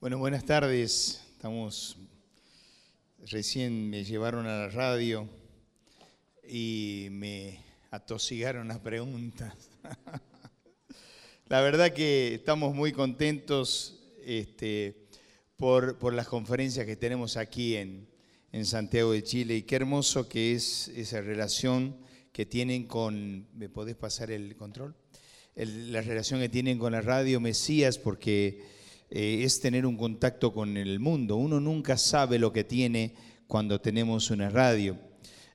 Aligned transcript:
Bueno, 0.00 0.16
buenas 0.16 0.46
tardes. 0.46 1.20
Estamos 1.32 1.98
recién 3.26 3.90
me 3.90 4.02
llevaron 4.02 4.46
a 4.46 4.60
la 4.60 4.68
radio 4.70 5.28
y 6.48 7.08
me 7.10 7.60
atosigaron 7.90 8.68
las 8.68 8.78
preguntas. 8.78 9.52
la 11.48 11.60
verdad 11.60 11.92
que 11.92 12.36
estamos 12.36 12.74
muy 12.74 12.92
contentos 12.92 14.00
este, 14.24 14.96
por, 15.56 15.98
por, 15.98 16.14
las 16.14 16.28
conferencias 16.28 16.86
que 16.86 16.96
tenemos 16.96 17.36
aquí 17.36 17.76
en, 17.76 18.08
en 18.52 18.64
Santiago 18.64 19.12
de 19.12 19.22
Chile 19.22 19.56
y 19.56 19.62
qué 19.64 19.76
hermoso 19.76 20.30
que 20.30 20.54
es 20.54 20.88
esa 20.88 21.20
relación 21.20 21.94
que 22.32 22.46
tienen 22.46 22.86
con, 22.86 23.48
¿me 23.52 23.68
podés 23.68 23.96
pasar 23.96 24.30
el 24.30 24.56
control? 24.56 24.94
la 25.56 26.00
relación 26.00 26.40
que 26.40 26.48
tienen 26.48 26.78
con 26.78 26.92
la 26.92 27.02
radio 27.02 27.38
Mesías 27.38 27.98
porque 27.98 28.79
eh, 29.10 29.42
es 29.42 29.60
tener 29.60 29.86
un 29.86 29.96
contacto 29.96 30.52
con 30.52 30.76
el 30.76 31.00
mundo. 31.00 31.36
Uno 31.36 31.58
nunca 31.58 31.96
sabe 31.96 32.38
lo 32.38 32.52
que 32.52 32.64
tiene 32.64 33.14
cuando 33.46 33.80
tenemos 33.80 34.30
una 34.30 34.48
radio. 34.48 34.96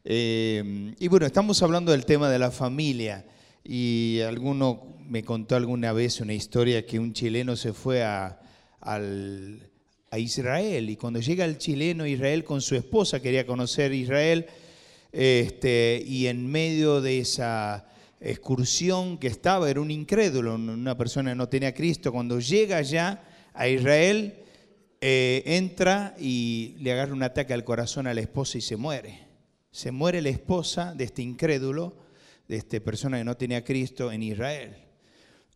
Eh, 0.04 0.94
y 1.00 1.08
bueno, 1.08 1.26
estamos 1.26 1.64
hablando 1.64 1.92
del 1.92 2.06
tema 2.06 2.30
de 2.30 2.38
la 2.38 2.52
familia 2.52 3.26
y 3.64 4.20
alguno 4.28 4.98
me 5.08 5.24
contó 5.24 5.56
alguna 5.56 5.94
vez 5.94 6.20
una 6.20 6.34
historia 6.34 6.86
que 6.86 7.00
un 7.00 7.14
chileno 7.14 7.56
se 7.56 7.74
fue 7.74 8.04
a, 8.04 8.40
a 8.82 9.00
Israel 10.20 10.90
y 10.90 10.96
cuando 10.96 11.20
llega 11.20 11.46
el 11.46 11.58
chileno 11.58 12.04
a 12.04 12.10
Israel 12.10 12.44
con 12.44 12.62
su 12.62 12.76
esposa, 12.76 13.22
quería 13.22 13.46
conocer 13.46 13.94
Israel, 13.94 14.46
este, 15.12 16.04
y 16.06 16.28
en 16.28 16.46
medio 16.46 17.02
de 17.02 17.20
esa 17.20 17.88
excursión 18.20 19.18
que 19.18 19.28
estaba, 19.28 19.70
era 19.70 19.82
un 19.82 19.92
incrédulo, 19.92 20.56
una 20.56 20.98
persona 20.98 21.32
que 21.32 21.36
no 21.36 21.50
tenía 21.50 21.74
Cristo, 21.74 22.12
cuando 22.12 22.40
llega 22.40 22.78
allá 22.78 23.24
a 23.56 23.68
Israel, 23.68 24.44
eh, 25.02 25.44
entra 25.46 26.16
y 26.20 26.76
le 26.80 26.92
agarra 26.92 27.14
un 27.14 27.24
ataque 27.24 27.54
al 27.54 27.64
corazón 27.64 28.08
a 28.08 28.14
la 28.14 28.22
esposa 28.22 28.58
y 28.58 28.62
se 28.62 28.76
muere. 28.76 29.28
Se 29.72 29.92
muere 29.92 30.22
la 30.22 30.30
esposa 30.30 30.94
de 30.94 31.06
este 31.06 31.22
incrédulo, 31.22 31.98
de 32.48 32.58
esta 32.58 32.80
persona 32.80 33.18
que 33.18 33.24
no 33.24 33.38
tenía 33.38 33.64
Cristo 33.64 34.12
en 34.12 34.24
Israel. 34.24 34.76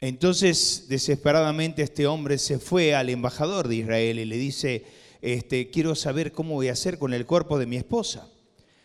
Entonces, 0.01 0.85
desesperadamente, 0.87 1.81
este 1.81 2.07
hombre 2.07 2.37
se 2.37 2.59
fue 2.59 2.95
al 2.95 3.09
embajador 3.09 3.67
de 3.67 3.75
Israel 3.75 4.19
y 4.19 4.25
le 4.25 4.37
dice, 4.37 4.85
este, 5.21 5.69
quiero 5.69 5.95
saber 5.95 6.31
cómo 6.31 6.55
voy 6.55 6.69
a 6.69 6.73
hacer 6.73 6.97
con 6.97 7.13
el 7.13 7.25
cuerpo 7.25 7.59
de 7.59 7.65
mi 7.65 7.75
esposa. 7.75 8.29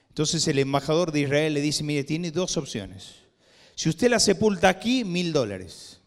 Entonces 0.08 0.46
el 0.46 0.58
embajador 0.60 1.10
de 1.10 1.20
Israel 1.20 1.54
le 1.54 1.60
dice, 1.60 1.82
mire, 1.82 2.04
tiene 2.04 2.30
dos 2.30 2.56
opciones. 2.56 3.16
Si 3.74 3.88
usted 3.88 4.08
la 4.08 4.20
sepulta 4.20 4.68
aquí, 4.68 5.04
mil 5.04 5.32
dólares. 5.32 6.00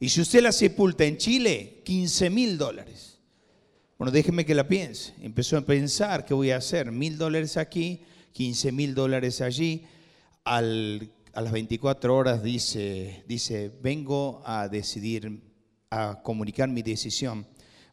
Y 0.00 0.08
si 0.08 0.20
usted 0.20 0.42
la 0.42 0.52
sepulta 0.52 1.04
en 1.04 1.16
Chile, 1.16 1.82
15 1.84 2.30
mil 2.30 2.56
dólares. 2.56 3.18
Bueno, 3.98 4.12
déjeme 4.12 4.46
que 4.46 4.54
la 4.54 4.68
piense. 4.68 5.12
Empezó 5.20 5.56
a 5.56 5.62
pensar, 5.62 6.24
¿qué 6.24 6.34
voy 6.34 6.52
a 6.52 6.58
hacer? 6.58 6.92
Mil 6.92 7.18
dólares 7.18 7.56
aquí, 7.56 8.02
15 8.32 8.70
mil 8.70 8.94
dólares 8.94 9.40
allí. 9.40 9.84
a 10.44 10.60
las 10.62 11.52
24 11.52 12.14
horas 12.14 12.42
dice, 12.42 13.24
dice, 13.26 13.72
vengo 13.82 14.40
a 14.44 14.68
decidir, 14.68 15.42
a 15.90 16.20
comunicar 16.22 16.68
mi 16.68 16.82
decisión. 16.82 17.46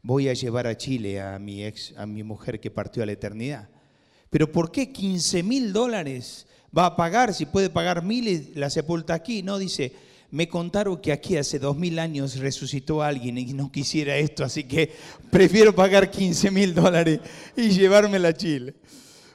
Voy 0.04 0.30
a 0.30 0.34
llevar 0.34 0.68
a 0.68 0.78
Chile 0.78 1.20
a 1.20 1.40
mi, 1.40 1.64
ex, 1.64 1.96
a 1.98 2.06
mi 2.06 2.22
mujer 2.22 2.60
que 2.60 2.70
partió 2.70 3.02
a 3.02 3.08
la 3.08 3.14
eternidad. 3.14 3.68
Pero 4.30 4.52
¿por 4.52 4.72
qué 4.72 4.92
15 4.92 5.42
mil 5.42 5.74
dólares 5.74 6.46
va 6.78 6.86
a 6.86 6.96
pagar 6.96 7.34
si 7.34 7.48
puede 7.48 7.72
pagar 7.72 8.04
mil 8.04 8.28
y 8.28 8.54
la 8.54 8.70
sepulta 8.70 9.16
aquí? 9.16 9.42
No, 9.42 9.58
dice, 9.58 9.92
me 10.32 10.48
contaron 10.48 10.98
que 10.98 11.12
aquí 11.12 11.38
hace 11.38 11.60
dos 11.60 11.78
mil 11.78 12.00
años 12.00 12.38
resucitó 12.38 13.02
alguien 13.02 13.38
y 13.38 13.54
no 13.54 13.72
quisiera 13.72 14.18
esto, 14.18 14.44
así 14.44 14.64
que 14.64 14.92
prefiero 15.32 15.74
pagar 15.74 16.12
15 16.12 16.52
mil 16.52 16.74
dólares 16.74 17.20
y 17.56 17.70
llevármela 17.70 18.30
a 18.30 18.34
Chile. 18.34 18.76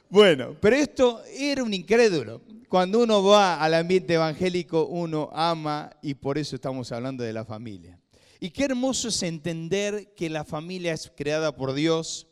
Bueno, 0.09 0.55
pero 0.59 0.75
esto 0.75 1.21
era 1.37 1.63
un 1.63 1.73
incrédulo. 1.73 2.41
Cuando 2.67 2.99
uno 2.99 3.23
va 3.23 3.61
al 3.61 3.73
ambiente 3.73 4.13
evangélico, 4.13 4.85
uno 4.85 5.29
ama 5.33 5.89
y 6.01 6.13
por 6.13 6.37
eso 6.37 6.55
estamos 6.55 6.91
hablando 6.91 7.23
de 7.23 7.33
la 7.33 7.45
familia. 7.45 7.99
Y 8.39 8.49
qué 8.49 8.65
hermoso 8.65 9.09
es 9.09 9.23
entender 9.23 10.13
que 10.15 10.29
la 10.29 10.43
familia 10.43 10.93
es 10.93 11.11
creada 11.15 11.55
por 11.55 11.73
Dios 11.73 12.27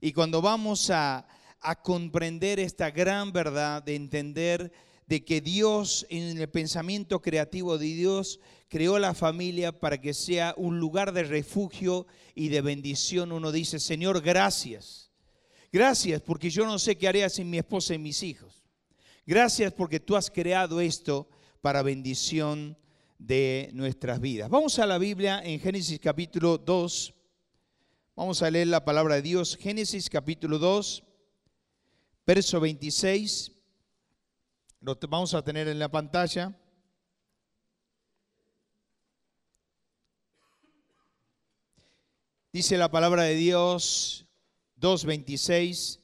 y 0.00 0.12
cuando 0.12 0.42
vamos 0.42 0.90
a, 0.90 1.26
a 1.60 1.82
comprender 1.82 2.58
esta 2.58 2.90
gran 2.90 3.32
verdad 3.32 3.82
de 3.82 3.94
entender 3.94 4.72
de 5.12 5.26
que 5.26 5.42
Dios, 5.42 6.06
en 6.08 6.38
el 6.38 6.48
pensamiento 6.48 7.20
creativo 7.20 7.76
de 7.76 7.84
Dios, 7.84 8.40
creó 8.70 8.98
la 8.98 9.12
familia 9.12 9.78
para 9.78 10.00
que 10.00 10.14
sea 10.14 10.54
un 10.56 10.80
lugar 10.80 11.12
de 11.12 11.22
refugio 11.22 12.06
y 12.34 12.48
de 12.48 12.62
bendición. 12.62 13.30
Uno 13.30 13.52
dice, 13.52 13.78
Señor, 13.78 14.22
gracias. 14.22 15.12
Gracias 15.70 16.22
porque 16.22 16.48
yo 16.48 16.64
no 16.64 16.78
sé 16.78 16.96
qué 16.96 17.08
haría 17.08 17.28
sin 17.28 17.50
mi 17.50 17.58
esposa 17.58 17.92
y 17.92 17.98
mis 17.98 18.22
hijos. 18.22 18.64
Gracias 19.26 19.74
porque 19.74 20.00
tú 20.00 20.16
has 20.16 20.30
creado 20.30 20.80
esto 20.80 21.28
para 21.60 21.82
bendición 21.82 22.78
de 23.18 23.68
nuestras 23.74 24.18
vidas. 24.18 24.48
Vamos 24.48 24.78
a 24.78 24.86
la 24.86 24.96
Biblia 24.96 25.42
en 25.44 25.60
Génesis 25.60 26.00
capítulo 26.00 26.56
2. 26.56 27.12
Vamos 28.16 28.40
a 28.40 28.50
leer 28.50 28.68
la 28.68 28.82
palabra 28.82 29.16
de 29.16 29.22
Dios. 29.22 29.58
Génesis 29.60 30.08
capítulo 30.08 30.58
2 30.58 31.04
verso 32.26 32.60
26, 32.60 33.52
lo 34.82 34.98
vamos 35.08 35.32
a 35.32 35.42
tener 35.42 35.68
en 35.68 35.78
la 35.78 35.88
pantalla. 35.88 36.52
Dice 42.52 42.76
la 42.76 42.90
palabra 42.90 43.22
de 43.22 43.36
Dios 43.36 44.26
2.26, 44.80 46.00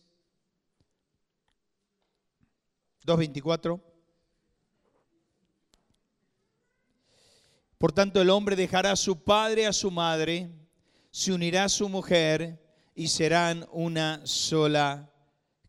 2.24. 3.04 3.82
Por 7.78 7.92
tanto, 7.92 8.22
el 8.22 8.30
hombre 8.30 8.54
dejará 8.54 8.92
a 8.92 8.96
su 8.96 9.24
padre 9.24 9.66
a 9.66 9.72
su 9.72 9.90
madre, 9.90 10.50
se 11.10 11.32
unirá 11.32 11.64
a 11.64 11.68
su 11.68 11.88
mujer 11.88 12.64
y 12.94 13.08
serán 13.08 13.66
una 13.72 14.24
sola 14.24 15.12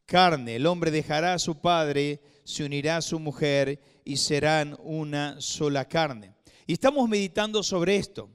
carne. 0.06 0.58
El 0.58 0.68
hombre 0.68 0.92
dejará 0.92 1.34
a 1.34 1.40
su 1.40 1.60
padre, 1.60 2.22
se 2.50 2.64
unirá 2.64 2.98
a 2.98 3.02
su 3.02 3.20
mujer 3.20 3.80
y 4.04 4.18
serán 4.18 4.76
una 4.80 5.40
sola 5.40 5.86
carne. 5.86 6.34
Y 6.66 6.74
estamos 6.74 7.08
meditando 7.08 7.62
sobre 7.62 7.98
esto. 7.98 8.28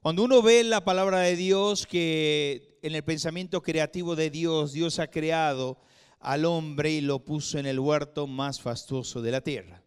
Cuando 0.00 0.24
uno 0.24 0.40
ve 0.40 0.64
la 0.64 0.82
palabra 0.82 1.20
de 1.20 1.36
Dios 1.36 1.86
que 1.86 2.78
en 2.80 2.94
el 2.94 3.04
pensamiento 3.04 3.62
creativo 3.62 4.16
de 4.16 4.30
Dios, 4.30 4.72
Dios 4.72 4.98
ha 4.98 5.10
creado 5.10 5.78
al 6.20 6.46
hombre 6.46 6.90
y 6.90 7.02
lo 7.02 7.22
puso 7.22 7.58
en 7.58 7.66
el 7.66 7.78
huerto 7.78 8.26
más 8.26 8.62
fastuoso 8.62 9.20
de 9.20 9.30
la 9.30 9.42
tierra. 9.42 9.82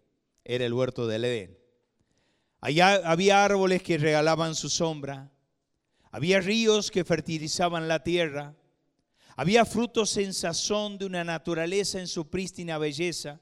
Era 0.45 0.67
el 0.67 0.73
huerto 0.73 1.07
del 1.07 1.25
Edén. 1.25 1.57
Allá 2.62 3.01
había 3.09 3.44
árboles 3.44 3.81
que 3.81 3.97
regalaban 3.97 4.53
su 4.53 4.69
sombra. 4.69 5.31
Había 6.12 6.41
ríos 6.41 6.91
que 6.91 7.03
fertilizaban 7.03 7.88
la 7.88 8.03
tierra. 8.03 8.56
Había 9.35 9.66
frutos 9.66 10.16
en 10.17 10.31
sazón 10.31 11.00
de 11.00 11.06
una 11.07 11.23
naturaleza 11.23 12.00
en 12.00 12.07
su 12.07 12.29
prístina 12.29 12.78
belleza. 12.78 13.41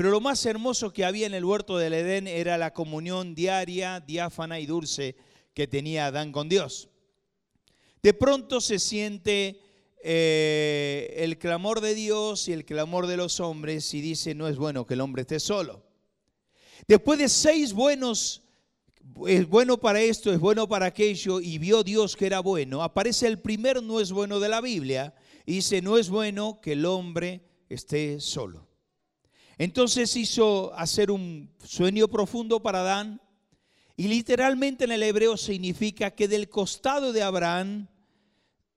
Pero 0.00 0.12
lo 0.12 0.22
más 0.22 0.46
hermoso 0.46 0.94
que 0.94 1.04
había 1.04 1.26
en 1.26 1.34
el 1.34 1.44
huerto 1.44 1.76
del 1.76 1.92
Edén 1.92 2.26
era 2.26 2.56
la 2.56 2.72
comunión 2.72 3.34
diaria, 3.34 4.00
diáfana 4.00 4.58
y 4.58 4.64
dulce 4.64 5.14
que 5.52 5.66
tenía 5.66 6.06
Adán 6.06 6.32
con 6.32 6.48
Dios. 6.48 6.88
De 8.02 8.14
pronto 8.14 8.62
se 8.62 8.78
siente 8.78 9.60
eh, 10.02 11.16
el 11.18 11.36
clamor 11.36 11.82
de 11.82 11.94
Dios 11.94 12.48
y 12.48 12.54
el 12.54 12.64
clamor 12.64 13.08
de 13.08 13.18
los 13.18 13.40
hombres 13.40 13.92
y 13.92 14.00
dice, 14.00 14.34
no 14.34 14.48
es 14.48 14.56
bueno 14.56 14.86
que 14.86 14.94
el 14.94 15.02
hombre 15.02 15.20
esté 15.20 15.38
solo. 15.38 15.84
Después 16.88 17.18
de 17.18 17.28
seis 17.28 17.74
buenos 17.74 18.40
es 19.26 19.46
bueno 19.46 19.76
para 19.76 20.00
esto, 20.00 20.32
es 20.32 20.40
bueno 20.40 20.66
para 20.66 20.86
aquello, 20.86 21.42
y 21.42 21.58
vio 21.58 21.82
Dios 21.82 22.16
que 22.16 22.24
era 22.24 22.40
bueno. 22.40 22.82
Aparece 22.82 23.26
el 23.26 23.38
primer 23.38 23.82
no 23.82 24.00
es 24.00 24.12
bueno 24.12 24.40
de 24.40 24.48
la 24.48 24.62
Biblia, 24.62 25.12
y 25.44 25.56
dice, 25.56 25.82
no 25.82 25.98
es 25.98 26.08
bueno 26.08 26.58
que 26.62 26.72
el 26.72 26.86
hombre 26.86 27.42
esté 27.68 28.18
solo. 28.18 28.69
Entonces 29.60 30.16
hizo 30.16 30.72
hacer 30.72 31.10
un 31.10 31.50
sueño 31.62 32.08
profundo 32.08 32.62
para 32.62 32.80
Adán, 32.80 33.20
y 33.94 34.08
literalmente 34.08 34.84
en 34.84 34.92
el 34.92 35.02
hebreo 35.02 35.36
significa 35.36 36.12
que 36.12 36.28
del 36.28 36.48
costado 36.48 37.12
de 37.12 37.22
Abraham 37.22 37.86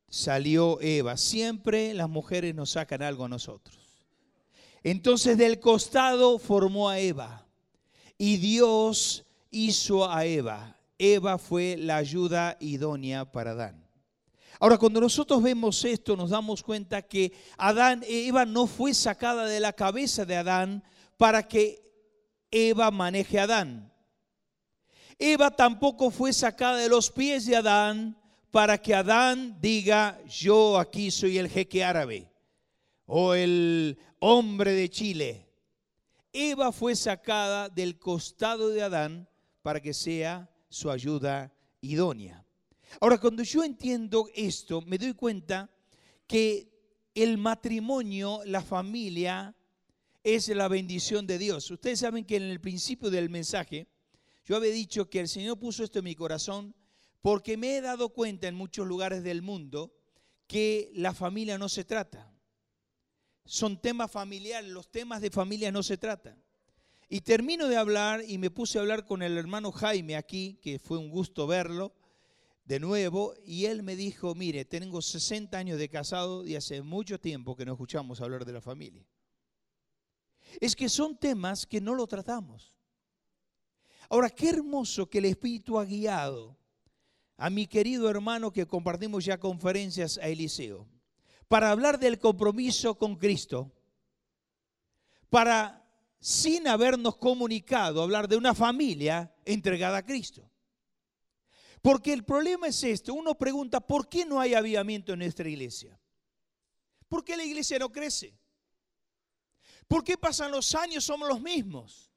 salió 0.09 0.81
Eva. 0.81 1.15
Siempre 1.15 1.93
las 1.93 2.09
mujeres 2.09 2.53
nos 2.53 2.71
sacan 2.71 3.01
algo 3.01 3.23
a 3.23 3.29
nosotros. 3.29 3.77
Entonces 4.83 5.37
del 5.37 5.61
costado 5.61 6.37
formó 6.37 6.89
a 6.89 6.99
Eva, 6.99 7.47
y 8.17 8.35
Dios 8.35 9.23
hizo 9.51 10.11
a 10.11 10.25
Eva. 10.25 10.77
Eva 10.97 11.37
fue 11.37 11.77
la 11.77 11.95
ayuda 11.95 12.57
idónea 12.59 13.31
para 13.31 13.51
Adán. 13.51 13.82
Ahora, 14.63 14.77
cuando 14.77 15.01
nosotros 15.01 15.43
vemos 15.43 15.83
esto, 15.83 16.15
nos 16.15 16.29
damos 16.29 16.63
cuenta 16.63 17.01
que 17.01 17.33
Adán, 17.57 18.01
Eva 18.07 18.45
no 18.45 18.65
fue 18.65 18.93
sacada 18.93 19.45
de 19.45 19.59
la 19.59 19.73
cabeza 19.73 20.23
de 20.23 20.37
Adán 20.37 20.85
para 21.17 21.45
que 21.45 21.83
Eva 22.49 22.89
maneje 22.89 23.39
a 23.39 23.43
Adán. 23.43 23.91
Eva 25.19 25.51
tampoco 25.51 26.11
fue 26.11 26.31
sacada 26.31 26.77
de 26.77 26.87
los 26.87 27.11
pies 27.11 27.45
de 27.45 27.57
Adán 27.57 28.17
para 28.51 28.77
que 28.77 28.95
Adán 28.95 29.57
diga, 29.59 30.17
yo 30.29 30.79
aquí 30.79 31.11
soy 31.11 31.39
el 31.39 31.49
jeque 31.49 31.83
árabe 31.83 32.31
o 33.05 33.33
el 33.33 33.99
hombre 34.19 34.71
de 34.71 34.89
Chile. 34.89 35.45
Eva 36.31 36.71
fue 36.71 36.95
sacada 36.95 37.67
del 37.67 37.99
costado 37.99 38.69
de 38.69 38.81
Adán 38.81 39.27
para 39.61 39.81
que 39.81 39.93
sea 39.93 40.49
su 40.69 40.89
ayuda 40.89 41.53
idónea. 41.81 42.45
Ahora, 42.99 43.17
cuando 43.17 43.43
yo 43.43 43.63
entiendo 43.63 44.29
esto, 44.35 44.81
me 44.81 44.97
doy 44.97 45.13
cuenta 45.13 45.69
que 46.27 46.71
el 47.15 47.37
matrimonio, 47.37 48.41
la 48.45 48.61
familia, 48.61 49.55
es 50.23 50.47
la 50.47 50.67
bendición 50.67 51.27
de 51.27 51.37
Dios. 51.37 51.69
Ustedes 51.69 51.99
saben 51.99 52.25
que 52.25 52.37
en 52.37 52.43
el 52.43 52.61
principio 52.61 53.09
del 53.09 53.29
mensaje 53.29 53.87
yo 54.45 54.55
había 54.55 54.71
dicho 54.71 55.09
que 55.09 55.19
el 55.19 55.27
Señor 55.27 55.59
puso 55.59 55.83
esto 55.83 55.99
en 55.99 56.05
mi 56.05 56.15
corazón 56.15 56.73
porque 57.21 57.57
me 57.57 57.77
he 57.77 57.81
dado 57.81 58.09
cuenta 58.09 58.47
en 58.47 58.55
muchos 58.55 58.87
lugares 58.87 59.23
del 59.23 59.41
mundo 59.41 59.93
que 60.47 60.91
la 60.95 61.13
familia 61.13 61.57
no 61.57 61.69
se 61.69 61.83
trata. 61.83 62.33
Son 63.45 63.81
temas 63.81 64.11
familiares, 64.11 64.69
los 64.69 64.89
temas 64.89 65.21
de 65.21 65.29
familia 65.29 65.71
no 65.71 65.83
se 65.83 65.97
tratan. 65.97 66.41
Y 67.09 67.21
termino 67.21 67.67
de 67.67 67.77
hablar 67.77 68.23
y 68.25 68.37
me 68.37 68.49
puse 68.49 68.77
a 68.77 68.81
hablar 68.81 69.05
con 69.05 69.21
el 69.21 69.37
hermano 69.37 69.71
Jaime 69.71 70.15
aquí, 70.15 70.59
que 70.61 70.79
fue 70.79 70.97
un 70.97 71.09
gusto 71.09 71.47
verlo 71.47 71.93
de 72.65 72.79
nuevo, 72.79 73.33
y 73.45 73.65
él 73.65 73.83
me 73.83 73.95
dijo, 73.95 74.35
mire, 74.35 74.63
tengo 74.65 75.01
60 75.01 75.57
años 75.57 75.77
de 75.77 75.89
casado 75.89 76.45
y 76.45 76.55
hace 76.55 76.81
mucho 76.81 77.19
tiempo 77.19 77.55
que 77.55 77.65
no 77.65 77.73
escuchamos 77.73 78.21
hablar 78.21 78.45
de 78.45 78.53
la 78.53 78.61
familia. 78.61 79.05
Es 80.61 80.75
que 80.75 80.87
son 80.87 81.17
temas 81.17 81.65
que 81.65 81.81
no 81.81 81.93
lo 81.93 82.07
tratamos. 82.07 82.73
Ahora, 84.09 84.29
qué 84.29 84.49
hermoso 84.49 85.09
que 85.09 85.17
el 85.17 85.25
Espíritu 85.25 85.77
ha 85.79 85.85
guiado 85.85 86.57
a 87.37 87.49
mi 87.49 87.67
querido 87.67 88.09
hermano 88.09 88.53
que 88.53 88.67
compartimos 88.67 89.25
ya 89.25 89.39
conferencias 89.39 90.17
a 90.17 90.27
Eliseo, 90.27 90.87
para 91.47 91.71
hablar 91.71 91.99
del 91.99 92.19
compromiso 92.19 92.95
con 92.95 93.17
Cristo, 93.17 93.71
para, 95.29 95.85
sin 96.19 96.67
habernos 96.67 97.17
comunicado, 97.17 98.01
hablar 98.01 98.27
de 98.27 98.37
una 98.37 98.53
familia 98.53 99.35
entregada 99.45 99.97
a 99.97 100.05
Cristo. 100.05 100.49
Porque 101.83 102.13
el 102.13 102.23
problema 102.23 102.67
es 102.67 102.81
esto, 102.81 103.13
uno 103.13 103.35
pregunta, 103.37 103.81
¿por 103.81 104.07
qué 104.07 104.25
no 104.25 104.39
hay 104.39 104.53
avivamiento 104.53 105.11
en 105.11 105.19
nuestra 105.19 105.49
iglesia? 105.49 105.99
¿Por 107.09 107.25
qué 107.25 107.35
la 107.35 107.43
iglesia 107.43 107.77
no 107.77 107.91
crece? 107.91 108.39
¿Por 109.89 110.01
qué 110.01 110.17
pasan 110.17 110.49
los 110.49 110.73
años, 110.75 111.03
somos 111.03 111.27
los 111.27 111.41
mismos? 111.41 112.09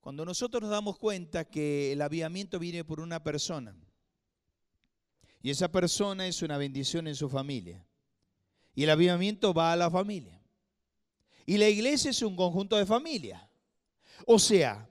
Cuando 0.00 0.24
nosotros 0.24 0.62
nos 0.62 0.70
damos 0.70 0.98
cuenta 0.98 1.44
que 1.44 1.92
el 1.92 2.00
avivamiento 2.00 2.58
viene 2.58 2.82
por 2.82 2.98
una 2.98 3.22
persona, 3.22 3.76
y 5.42 5.50
esa 5.50 5.70
persona 5.70 6.26
es 6.26 6.40
una 6.40 6.56
bendición 6.56 7.06
en 7.08 7.14
su 7.14 7.28
familia, 7.28 7.86
y 8.74 8.84
el 8.84 8.90
avivamiento 8.90 9.52
va 9.52 9.74
a 9.74 9.76
la 9.76 9.90
familia, 9.90 10.42
y 11.44 11.58
la 11.58 11.68
iglesia 11.68 12.10
es 12.10 12.22
un 12.22 12.36
conjunto 12.36 12.74
de 12.76 12.86
familia. 12.86 13.50
O 14.24 14.38
sea, 14.38 14.88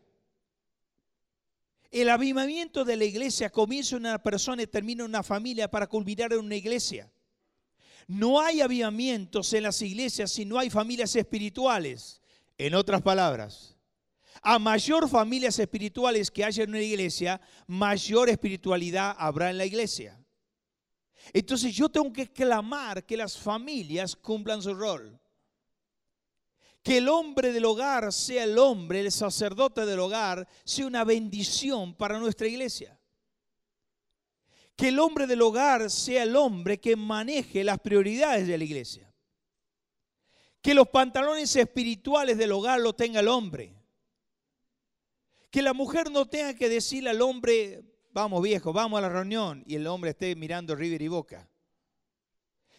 el 1.91 2.09
avivamiento 2.09 2.85
de 2.85 2.95
la 2.95 3.03
iglesia 3.03 3.49
comienza 3.49 3.97
en 3.97 4.05
una 4.05 4.23
persona 4.23 4.63
y 4.63 4.67
termina 4.67 5.03
en 5.03 5.09
una 5.09 5.23
familia 5.23 5.69
para 5.69 5.87
culminar 5.87 6.31
en 6.31 6.39
una 6.39 6.55
iglesia. 6.55 7.11
No 8.07 8.39
hay 8.41 8.61
avivamientos 8.61 9.51
en 9.53 9.63
las 9.63 9.81
iglesias 9.81 10.31
si 10.31 10.45
no 10.45 10.57
hay 10.57 10.69
familias 10.69 11.15
espirituales. 11.15 12.21
En 12.57 12.75
otras 12.75 13.01
palabras, 13.01 13.75
a 14.41 14.59
mayor 14.59 15.09
familias 15.09 15.57
espirituales 15.59 16.29
que 16.29 16.45
haya 16.45 16.63
en 16.63 16.69
una 16.69 16.81
iglesia, 16.81 17.41
mayor 17.67 18.29
espiritualidad 18.29 19.15
habrá 19.17 19.49
en 19.49 19.57
la 19.57 19.65
iglesia. 19.65 20.17
Entonces 21.33 21.75
yo 21.75 21.89
tengo 21.89 22.11
que 22.11 22.31
clamar 22.31 23.05
que 23.05 23.17
las 23.17 23.37
familias 23.37 24.15
cumplan 24.15 24.61
su 24.61 24.73
rol 24.73 25.20
que 26.83 26.97
el 26.97 27.09
hombre 27.09 27.51
del 27.51 27.65
hogar 27.65 28.11
sea 28.11 28.43
el 28.43 28.57
hombre, 28.57 29.01
el 29.01 29.11
sacerdote 29.11 29.85
del 29.85 29.99
hogar, 29.99 30.47
sea 30.63 30.87
una 30.87 31.03
bendición 31.03 31.93
para 31.95 32.19
nuestra 32.19 32.47
iglesia. 32.47 32.99
Que 34.75 34.87
el 34.87 34.99
hombre 34.99 35.27
del 35.27 35.41
hogar 35.43 35.91
sea 35.91 36.23
el 36.23 36.35
hombre 36.35 36.79
que 36.79 36.95
maneje 36.95 37.63
las 37.63 37.79
prioridades 37.79 38.47
de 38.47 38.57
la 38.57 38.63
iglesia. 38.63 39.13
Que 40.61 40.73
los 40.73 40.87
pantalones 40.87 41.55
espirituales 41.55 42.37
del 42.37 42.51
hogar 42.51 42.79
lo 42.79 42.93
tenga 42.93 43.19
el 43.19 43.27
hombre. 43.27 43.75
Que 45.51 45.61
la 45.61 45.73
mujer 45.73 46.09
no 46.09 46.27
tenga 46.27 46.55
que 46.55 46.69
decirle 46.69 47.11
al 47.11 47.21
hombre, 47.21 47.83
vamos 48.11 48.41
viejo, 48.41 48.73
vamos 48.73 48.97
a 48.97 49.01
la 49.01 49.09
reunión, 49.09 49.63
y 49.67 49.75
el 49.75 49.85
hombre 49.85 50.11
esté 50.11 50.35
mirando 50.35 50.75
River 50.75 51.01
y 51.01 51.07
Boca. 51.09 51.50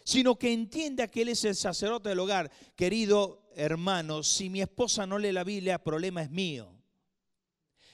Sino 0.03 0.37
que 0.37 0.51
entienda 0.51 1.07
que 1.07 1.21
él 1.21 1.29
es 1.29 1.43
el 1.45 1.55
sacerdote 1.55 2.09
del 2.09 2.19
hogar. 2.19 2.51
Querido, 2.75 3.47
hermanos, 3.55 4.27
si 4.27 4.49
mi 4.49 4.61
esposa 4.61 5.05
no 5.05 5.17
lee 5.17 5.31
la 5.31 5.43
Biblia, 5.43 5.75
el 5.75 5.81
problema 5.81 6.21
es 6.21 6.29
mío. 6.29 6.73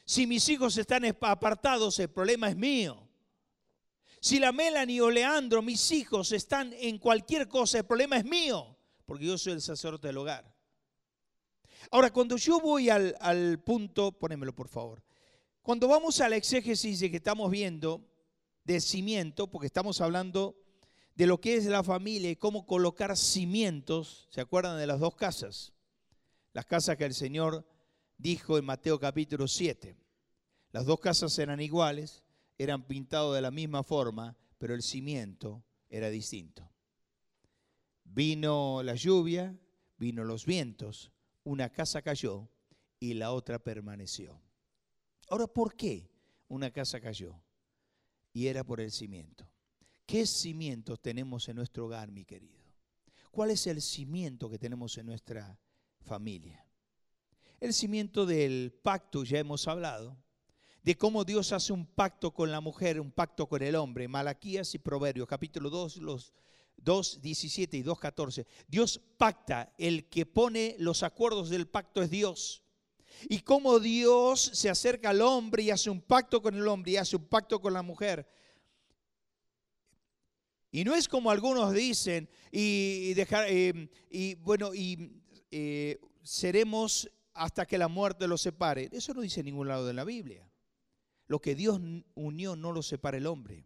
Si 0.06 0.26
mis 0.26 0.50
hijos 0.50 0.76
están 0.78 1.04
apartados, 1.22 2.00
el 2.00 2.10
problema 2.10 2.50
es 2.50 2.56
mío. 2.56 3.08
Si 4.20 4.40
la 4.40 4.52
Melanie 4.52 5.02
o 5.02 5.10
Leandro, 5.10 5.62
mis 5.62 5.92
hijos, 5.92 6.32
están 6.32 6.74
en 6.74 6.98
cualquier 6.98 7.48
cosa, 7.48 7.78
el 7.78 7.86
problema 7.86 8.18
es 8.18 8.26
mío, 8.26 8.76
porque 9.06 9.26
yo 9.26 9.38
soy 9.38 9.54
el 9.54 9.62
sacerdote 9.62 10.08
del 10.08 10.18
hogar. 10.18 10.52
Ahora, 11.92 12.12
cuando 12.12 12.36
yo 12.36 12.60
voy 12.60 12.90
al, 12.90 13.16
al 13.22 13.60
punto, 13.64 14.12
ponémelo 14.12 14.54
por 14.54 14.68
favor, 14.68 15.04
cuando 15.62 15.88
vamos 15.88 16.20
a 16.20 16.28
la 16.28 16.36
exégesis 16.36 17.00
de 17.00 17.12
que 17.12 17.18
estamos 17.18 17.50
viendo 17.50 18.04
de 18.64 18.82
cimiento, 18.82 19.48
porque 19.48 19.68
estamos 19.68 20.02
hablando 20.02 20.58
de 21.20 21.28
lo 21.28 21.42
que 21.42 21.58
es 21.58 21.66
la 21.66 21.84
familia 21.84 22.32
y 22.32 22.38
cómo 22.38 22.66
colocar 22.66 23.18
cimientos. 23.18 24.30
¿Se 24.32 24.40
acuerdan 24.40 24.78
de 24.80 24.88
las 24.88 25.02
dos 25.02 25.16
casas? 25.16 25.74
Las 26.54 26.66
casas 26.66 26.96
que 26.96 27.04
el 27.04 27.14
Señor 27.14 27.68
dijo 28.18 28.58
en 28.58 28.64
Mateo 28.64 28.98
capítulo 29.02 29.50
7. 29.50 29.98
Las 30.72 30.86
dos 30.86 31.02
casas 31.02 31.38
eran 31.38 31.60
iguales, 31.60 32.24
eran 32.58 32.88
pintados 32.88 33.36
de 33.36 33.42
la 33.42 33.52
misma 33.52 33.84
forma, 33.84 34.38
pero 34.60 34.74
el 34.74 34.82
cimiento 34.82 35.62
era 35.90 36.10
distinto. 36.10 36.72
Vino 38.06 38.82
la 38.82 38.96
lluvia, 38.96 39.60
vino 39.98 40.24
los 40.24 40.46
vientos, 40.46 41.12
una 41.44 41.70
casa 41.70 42.02
cayó 42.02 42.48
y 42.98 43.16
la 43.16 43.34
otra 43.34 43.60
permaneció. 43.60 44.42
Ahora, 45.30 45.48
¿por 45.48 45.76
qué 45.76 46.10
una 46.48 46.72
casa 46.72 47.02
cayó? 47.02 47.36
Y 48.32 48.48
era 48.48 48.64
por 48.64 48.80
el 48.80 48.94
cimiento. 48.94 49.49
¿Qué 50.10 50.26
cimientos 50.26 51.00
tenemos 51.00 51.48
en 51.50 51.58
nuestro 51.58 51.86
hogar, 51.86 52.10
mi 52.10 52.26
querido? 52.26 52.64
¿Cuál 53.30 53.52
es 53.52 53.68
el 53.68 53.80
cimiento 53.80 54.50
que 54.50 54.58
tenemos 54.58 54.98
en 54.98 55.06
nuestra 55.06 55.60
familia? 56.00 56.66
El 57.60 57.76
cimiento 57.76 58.26
del 58.26 58.74
pacto, 58.82 59.24
ya 59.24 59.38
hemos 59.38 59.68
hablado, 59.68 60.18
de 60.82 60.98
cómo 60.98 61.24
Dios 61.26 61.52
hace 61.52 61.74
un 61.74 61.86
pacto 61.86 62.34
con 62.34 62.50
la 62.50 62.60
mujer, 62.60 63.00
un 63.00 63.12
pacto 63.12 63.48
con 63.48 63.62
el 63.62 63.76
hombre. 63.76 64.08
Malaquías 64.08 64.74
y 64.74 64.80
Proverbios, 64.80 65.28
capítulo 65.28 65.70
2, 65.70 65.98
los 65.98 66.34
2, 66.78 67.22
17 67.22 67.78
y 67.78 67.84
2, 67.84 68.00
14. 68.00 68.48
Dios 68.68 69.00
pacta, 69.16 69.76
el 69.78 70.10
que 70.10 70.26
pone 70.26 70.76
los 70.80 71.04
acuerdos 71.04 71.52
del 71.52 71.68
pacto 71.68 72.02
es 72.02 72.10
Dios. 72.10 72.64
Y 73.30 73.42
cómo 73.42 73.80
Dios 73.80 74.42
se 74.42 74.72
acerca 74.72 75.12
al 75.12 75.22
hombre 75.22 75.62
y 75.62 75.70
hace 75.70 75.92
un 75.92 76.02
pacto 76.02 76.42
con 76.42 76.56
el 76.56 76.68
hombre 76.68 76.94
y 76.94 76.98
hace 76.98 77.16
un 77.16 77.26
pacto 77.26 77.62
con 77.62 77.74
la 77.74 77.84
mujer 77.84 78.28
y 80.72 80.84
no 80.84 80.96
es 80.96 81.08
como 81.08 81.32
algunos 81.32 81.74
dicen, 81.74 82.30
y, 82.52 83.14
dejar, 83.14 83.46
eh, 83.50 83.90
y 84.10 84.36
bueno, 84.36 84.74
y 84.74 85.22
eh, 85.52 86.00
seremos 86.22 87.10
hasta 87.34 87.66
que 87.66 87.78
la 87.78 87.88
muerte 87.88 88.28
los 88.28 88.42
separe. 88.42 88.90
Eso 88.92 89.14
no 89.14 89.22
dice 89.22 89.40
en 89.40 89.48
ningún 89.48 89.68
lado 89.68 89.86
de 89.88 89.94
la 89.94 90.04
Biblia. 90.04 90.48
Lo 91.28 91.40
que 91.40 91.56
Dios 91.56 91.80
unió 92.16 92.56
no 92.56 92.72
lo 92.72 92.84
separa 92.84 93.18
el 93.18 93.28
hombre. 93.28 93.66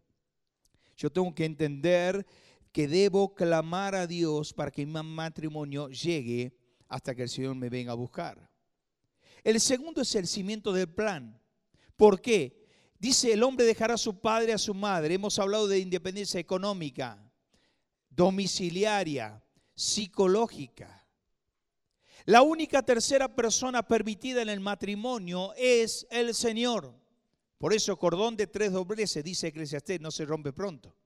Yo 0.96 1.10
tengo 1.10 1.34
que 1.34 1.44
entender 1.44 2.26
que 2.72 2.88
debo 2.88 3.34
clamar 3.34 3.94
a 3.94 4.06
Dios 4.06 4.52
para 4.52 4.70
que 4.70 4.86
mi 4.86 4.92
matrimonio 4.92 5.88
llegue 5.88 6.56
hasta 6.88 7.14
que 7.14 7.22
el 7.22 7.28
Señor 7.28 7.54
me 7.54 7.68
venga 7.68 7.92
a 7.92 7.96
buscar. 7.96 8.50
El 9.42 9.60
segundo 9.60 10.02
es 10.02 10.14
el 10.14 10.26
cimiento 10.26 10.72
del 10.72 10.88
plan. 10.88 11.40
¿Por 11.96 12.20
qué? 12.20 12.63
Dice, 13.04 13.34
el 13.34 13.42
hombre 13.42 13.66
dejará 13.66 13.92
a 13.92 13.98
su 13.98 14.18
padre 14.18 14.54
a 14.54 14.56
su 14.56 14.72
madre. 14.72 15.12
Hemos 15.12 15.38
hablado 15.38 15.68
de 15.68 15.78
independencia 15.78 16.40
económica, 16.40 17.22
domiciliaria, 18.08 19.44
psicológica. 19.74 21.06
La 22.24 22.40
única 22.40 22.82
tercera 22.82 23.28
persona 23.28 23.86
permitida 23.86 24.40
en 24.40 24.48
el 24.48 24.60
matrimonio 24.60 25.52
es 25.54 26.06
el 26.10 26.34
Señor. 26.34 26.94
Por 27.58 27.74
eso 27.74 27.98
cordón 27.98 28.38
de 28.38 28.46
tres 28.46 28.72
dobleces, 28.72 29.22
dice 29.22 29.48
Eclesiastés, 29.48 30.00
no 30.00 30.10
se 30.10 30.24
rompe 30.24 30.54
pronto. 30.54 30.96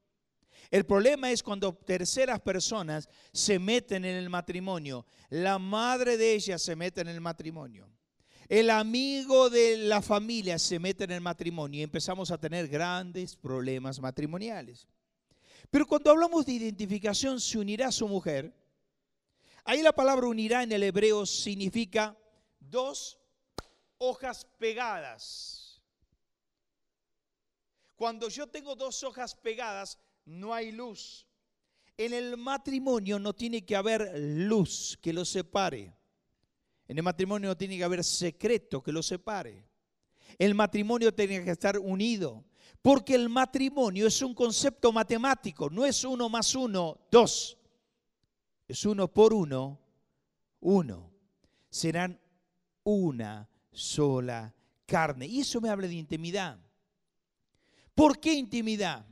El 0.71 0.87
problema 0.87 1.33
es 1.33 1.43
cuando 1.43 1.75
terceras 1.75 2.41
personas 2.41 3.09
se 3.33 3.59
meten 3.59 4.05
en 4.05 4.15
el 4.15 4.31
matrimonio. 4.31 5.05
La 5.31 5.59
madre 5.59 6.17
de 6.17 6.33
ella 6.35 6.59
se 6.59 6.77
mete 6.77 7.01
en 7.01 7.09
el 7.09 7.21
matrimonio. 7.21 7.91
El 8.49 8.71
amigo 8.71 9.51
de 9.51 9.77
la 9.77 10.01
familia 10.01 10.59
se 10.59 10.79
mete 10.79 11.05
en 11.05 11.11
el 11.11 11.21
matrimonio 11.21 11.81
y 11.81 11.83
empezamos 11.83 12.31
a 12.31 12.39
tener 12.39 12.67
grandes 12.67 13.37
problemas 13.37 14.01
matrimoniales. 14.01 14.89
Pero 15.71 15.87
cuando 15.87 16.11
hablamos 16.11 16.47
de 16.47 16.53
identificación, 16.53 17.41
se 17.41 17.59
unirá 17.59 17.89
a 17.89 17.93
su 17.93 18.09
mujer. 18.09 18.55
Ahí 19.65 19.83
la 19.83 19.93
palabra 19.93 20.27
unirá 20.27 20.63
en 20.63 20.73
el 20.73 20.83
hebreo 20.83 21.27
significa 21.27 22.17
dos 22.59 23.19
hojas 23.99 24.47
pegadas. 24.59 25.83
Cuando 27.97 28.31
yo 28.31 28.47
tengo 28.47 28.75
dos 28.77 29.03
hojas 29.03 29.35
pegadas, 29.35 29.99
no 30.25 30.55
hay 30.55 30.73
luz. 30.73 31.27
En 31.99 32.15
el 32.15 32.39
matrimonio 32.39 33.19
no 33.19 33.35
tiene 33.35 33.67
que 33.67 33.77
haber 33.77 34.11
luz 34.19 34.99
que 35.03 35.13
lo 35.13 35.27
separe. 35.27 35.98
En 36.89 36.97
el 36.97 37.03
matrimonio 37.03 37.57
tiene 37.57 37.77
que 37.77 37.85
haber 37.85 38.03
secreto 38.03 38.83
que 38.83 38.91
lo 38.91 39.03
separe. 39.03 39.69
El 40.39 40.55
matrimonio 40.55 41.15
tiene 41.15 41.45
que 41.45 41.51
estar 41.51 41.79
unido. 41.79 42.45
Porque 42.81 43.15
el 43.15 43.29
matrimonio 43.29 44.07
es 44.07 44.23
un 44.23 44.35
concepto 44.35 44.93
matemático, 44.93 45.69
no 45.69 45.85
es 45.85 46.05
uno 46.05 46.29
más 46.29 46.55
uno, 46.55 46.99
dos. 47.11 47.59
Es 48.67 48.85
uno 48.87 49.09
por 49.09 49.35
uno, 49.35 49.79
uno. 50.61 51.13
Serán 51.69 52.19
una 52.85 53.49
sola 53.71 54.55
carne. 54.87 55.27
Y 55.27 55.41
eso 55.41 55.61
me 55.61 55.69
habla 55.69 55.89
de 55.89 55.95
intimidad. 55.95 56.59
¿Por 57.95 58.19
qué 58.19 58.33
intimidad? 58.33 59.05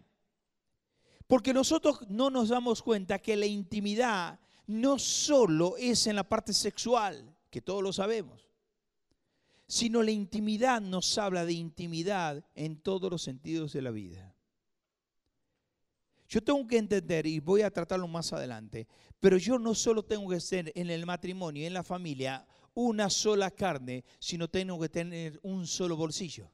Porque 1.27 1.53
nosotros 1.53 2.09
no 2.09 2.31
nos 2.31 2.49
damos 2.49 2.83
cuenta 2.83 3.19
que 3.19 3.37
la 3.37 3.47
intimidad 3.47 4.39
no 4.67 4.99
solo 4.99 5.77
es 5.77 6.07
en 6.07 6.17
la 6.17 6.29
parte 6.29 6.53
sexual, 6.53 7.36
que 7.51 7.61
todos 7.61 7.83
lo 7.83 7.93
sabemos, 7.93 8.49
sino 9.67 10.03
la 10.03 10.11
intimidad 10.11 10.81
nos 10.81 11.19
habla 11.19 11.45
de 11.45 11.55
intimidad 11.55 12.45
en 12.55 12.77
todos 12.77 13.11
los 13.11 13.23
sentidos 13.23 13.73
de 13.73 13.83
la 13.83 13.91
vida. 13.91 14.35
Yo 16.29 16.43
tengo 16.43 16.67
que 16.67 16.79
entender, 16.79 17.27
y 17.27 17.39
voy 17.39 17.63
a 17.63 17.71
tratarlo 17.71 18.09
más 18.09 18.33
adelante, 18.33 18.89
pero 19.21 19.37
yo 19.37 19.59
no 19.59 19.75
solo 19.75 20.05
tengo 20.05 20.29
que 20.29 20.41
ser 20.41 20.73
en 20.75 20.91
el 20.91 21.07
matrimonio, 21.07 21.67
en 21.67 21.75
la 21.75 21.85
familia, 21.85 22.47
una 22.75 23.09
sola 23.09 23.51
carne, 23.51 24.05
sino 24.19 24.49
tengo 24.49 24.79
que 24.79 24.89
tener 24.89 25.39
un 25.43 25.67
solo 25.67 25.97
bolsillo. 25.97 26.51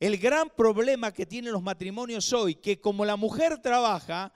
El 0.00 0.16
gran 0.18 0.50
problema 0.50 1.12
que 1.12 1.26
tienen 1.26 1.52
los 1.52 1.62
matrimonios 1.62 2.32
hoy, 2.32 2.54
que 2.54 2.80
como 2.80 3.04
la 3.04 3.16
mujer 3.16 3.58
trabaja, 3.58 4.32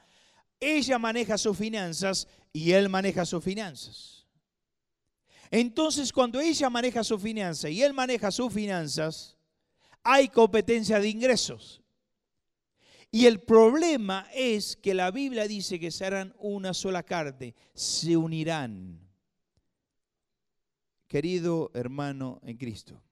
ella 0.61 0.99
maneja 0.99 1.39
sus 1.39 1.57
finanzas 1.57 2.29
y 2.53 2.73
él 2.73 2.89
maneja 2.89 3.25
sus 3.25 3.43
finanzas. 3.43 4.22
Entonces, 5.53 6.11
cuando 6.11 6.41
ella 6.41 6.71
maneja 6.71 7.05
sus 7.05 7.21
finanzas 7.21 7.71
y 7.71 7.83
él 7.83 7.93
maneja 7.93 8.31
sus 8.31 8.51
finanzas, 8.51 9.37
hay 10.03 10.29
competencia 10.29 10.99
de 10.99 11.11
ingresos. 11.11 11.83
Y 13.11 13.27
el 13.27 13.39
problema 13.39 14.27
es 14.33 14.75
que 14.79 14.95
la 14.95 15.11
Biblia 15.11 15.47
dice 15.47 15.79
que 15.79 15.91
serán 15.91 16.35
una 16.39 16.73
sola 16.73 17.03
carne, 17.03 17.55
se 17.75 18.17
unirán. 18.17 18.99
Querido 21.07 21.71
hermano 21.75 22.41
en 22.45 22.57
Cristo, 22.57 23.03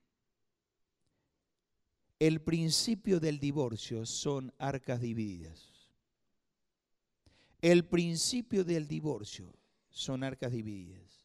el 2.18 2.40
principio 2.40 3.20
del 3.20 3.38
divorcio 3.38 4.06
son 4.06 4.50
arcas 4.56 5.02
divididas. 5.02 5.90
El 7.60 7.84
principio 7.84 8.64
del 8.64 8.88
divorcio 8.88 9.52
son 9.90 10.24
arcas 10.24 10.52
divididas. 10.52 11.19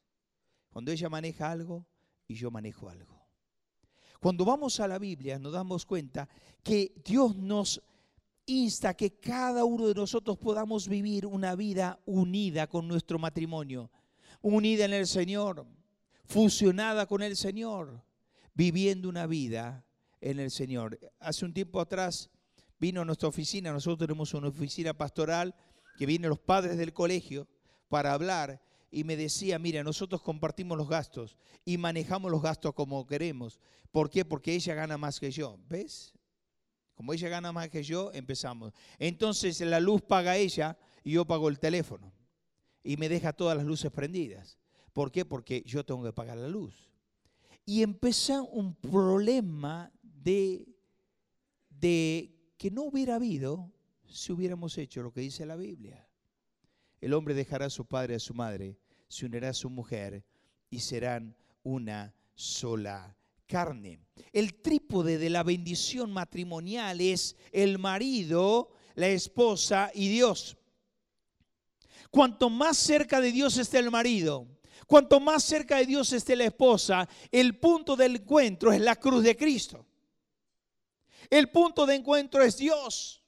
Cuando 0.75 0.91
ella 0.91 1.07
maneja 1.07 1.49
algo 1.49 1.87
y 2.27 2.35
yo 2.35 2.51
manejo 2.51 2.89
algo. 2.89 3.25
Cuando 4.19 4.43
vamos 4.43 4.81
a 4.81 4.89
la 4.89 4.99
Biblia 4.99 5.39
nos 5.39 5.53
damos 5.53 5.85
cuenta 5.85 6.27
que 6.61 7.01
Dios 7.05 7.37
nos 7.37 7.81
insta 8.45 8.93
que 8.93 9.17
cada 9.17 9.63
uno 9.63 9.87
de 9.87 9.93
nosotros 9.93 10.37
podamos 10.37 10.89
vivir 10.89 11.25
una 11.27 11.55
vida 11.55 11.97
unida 12.05 12.67
con 12.67 12.89
nuestro 12.89 13.17
matrimonio, 13.17 13.89
unida 14.41 14.83
en 14.83 14.91
el 14.91 15.07
Señor, 15.07 15.65
fusionada 16.25 17.05
con 17.05 17.23
el 17.23 17.37
Señor, 17.37 18.03
viviendo 18.53 19.07
una 19.07 19.27
vida 19.27 19.85
en 20.19 20.41
el 20.41 20.51
Señor. 20.51 20.99
Hace 21.21 21.45
un 21.45 21.53
tiempo 21.53 21.79
atrás 21.79 22.29
vino 22.77 22.99
a 22.99 23.05
nuestra 23.05 23.29
oficina, 23.29 23.71
nosotros 23.71 23.99
tenemos 24.09 24.33
una 24.33 24.49
oficina 24.49 24.93
pastoral 24.93 25.55
que 25.97 26.05
vienen 26.05 26.29
los 26.29 26.39
padres 26.39 26.75
del 26.75 26.91
colegio 26.91 27.47
para 27.87 28.11
hablar 28.11 28.61
y 28.95 29.03
me 29.03 29.17
decía, 29.17 29.59
mira, 29.59 29.83
nosotros 29.83 30.21
compartimos 30.21 30.77
los 30.77 30.87
gastos 30.87 31.35
y 31.65 31.77
manejamos 31.77 32.31
los 32.31 32.41
gastos 32.41 32.73
como 32.73 33.05
queremos. 33.05 33.59
¿Por 33.91 34.09
qué? 34.09 34.23
Porque 34.23 34.55
ella 34.55 34.73
gana 34.73 34.97
más 34.97 35.19
que 35.19 35.31
yo. 35.31 35.59
¿Ves? 35.67 36.13
Como 36.93 37.11
ella 37.11 37.27
gana 37.27 37.51
más 37.51 37.67
que 37.67 37.83
yo, 37.83 38.13
empezamos. 38.13 38.71
Entonces 38.97 39.59
la 39.59 39.81
luz 39.81 40.01
paga 40.01 40.37
ella 40.37 40.77
y 41.03 41.11
yo 41.11 41.25
pago 41.25 41.49
el 41.49 41.59
teléfono. 41.59 42.13
Y 42.85 42.95
me 42.95 43.09
deja 43.09 43.33
todas 43.33 43.57
las 43.57 43.65
luces 43.65 43.91
prendidas. 43.91 44.57
¿Por 44.93 45.11
qué? 45.11 45.25
Porque 45.25 45.61
yo 45.65 45.83
tengo 45.83 46.01
que 46.01 46.13
pagar 46.13 46.37
la 46.37 46.47
luz. 46.47 46.89
Y 47.65 47.83
empieza 47.83 48.43
un 48.43 48.75
problema 48.75 49.91
de, 50.01 50.69
de 51.69 52.33
que 52.57 52.71
no 52.71 52.83
hubiera 52.83 53.15
habido 53.15 53.73
si 54.07 54.31
hubiéramos 54.31 54.77
hecho 54.77 55.03
lo 55.03 55.11
que 55.11 55.19
dice 55.19 55.45
la 55.45 55.57
Biblia. 55.57 56.07
El 57.01 57.13
hombre 57.13 57.33
dejará 57.33 57.65
a 57.65 57.69
su 57.69 57.85
padre 57.85 58.13
y 58.13 58.15
a 58.15 58.19
su 58.19 58.33
madre, 58.33 58.79
se 59.07 59.25
unirá 59.25 59.49
a 59.49 59.53
su 59.53 59.69
mujer 59.69 60.23
y 60.69 60.79
serán 60.79 61.35
una 61.63 62.13
sola 62.33 63.15
carne. 63.47 63.99
El 64.31 64.61
trípode 64.61 65.17
de 65.17 65.29
la 65.29 65.43
bendición 65.43 66.11
matrimonial 66.11 67.01
es 67.01 67.35
el 67.51 67.79
marido, 67.79 68.71
la 68.95 69.07
esposa 69.07 69.91
y 69.93 70.09
Dios. 70.09 70.57
Cuanto 72.09 72.49
más 72.49 72.77
cerca 72.77 73.19
de 73.19 73.31
Dios 73.31 73.57
esté 73.57 73.79
el 73.79 73.91
marido, 73.91 74.47
cuanto 74.87 75.19
más 75.19 75.43
cerca 75.43 75.77
de 75.77 75.85
Dios 75.85 76.11
esté 76.13 76.35
la 76.35 76.45
esposa, 76.45 77.07
el 77.31 77.59
punto 77.59 77.95
del 77.95 78.17
encuentro 78.17 78.71
es 78.71 78.81
la 78.81 78.95
cruz 78.95 79.23
de 79.23 79.35
Cristo. 79.35 79.85
El 81.29 81.49
punto 81.49 81.85
de 81.85 81.95
encuentro 81.95 82.43
es 82.43 82.57
Dios. 82.57 83.23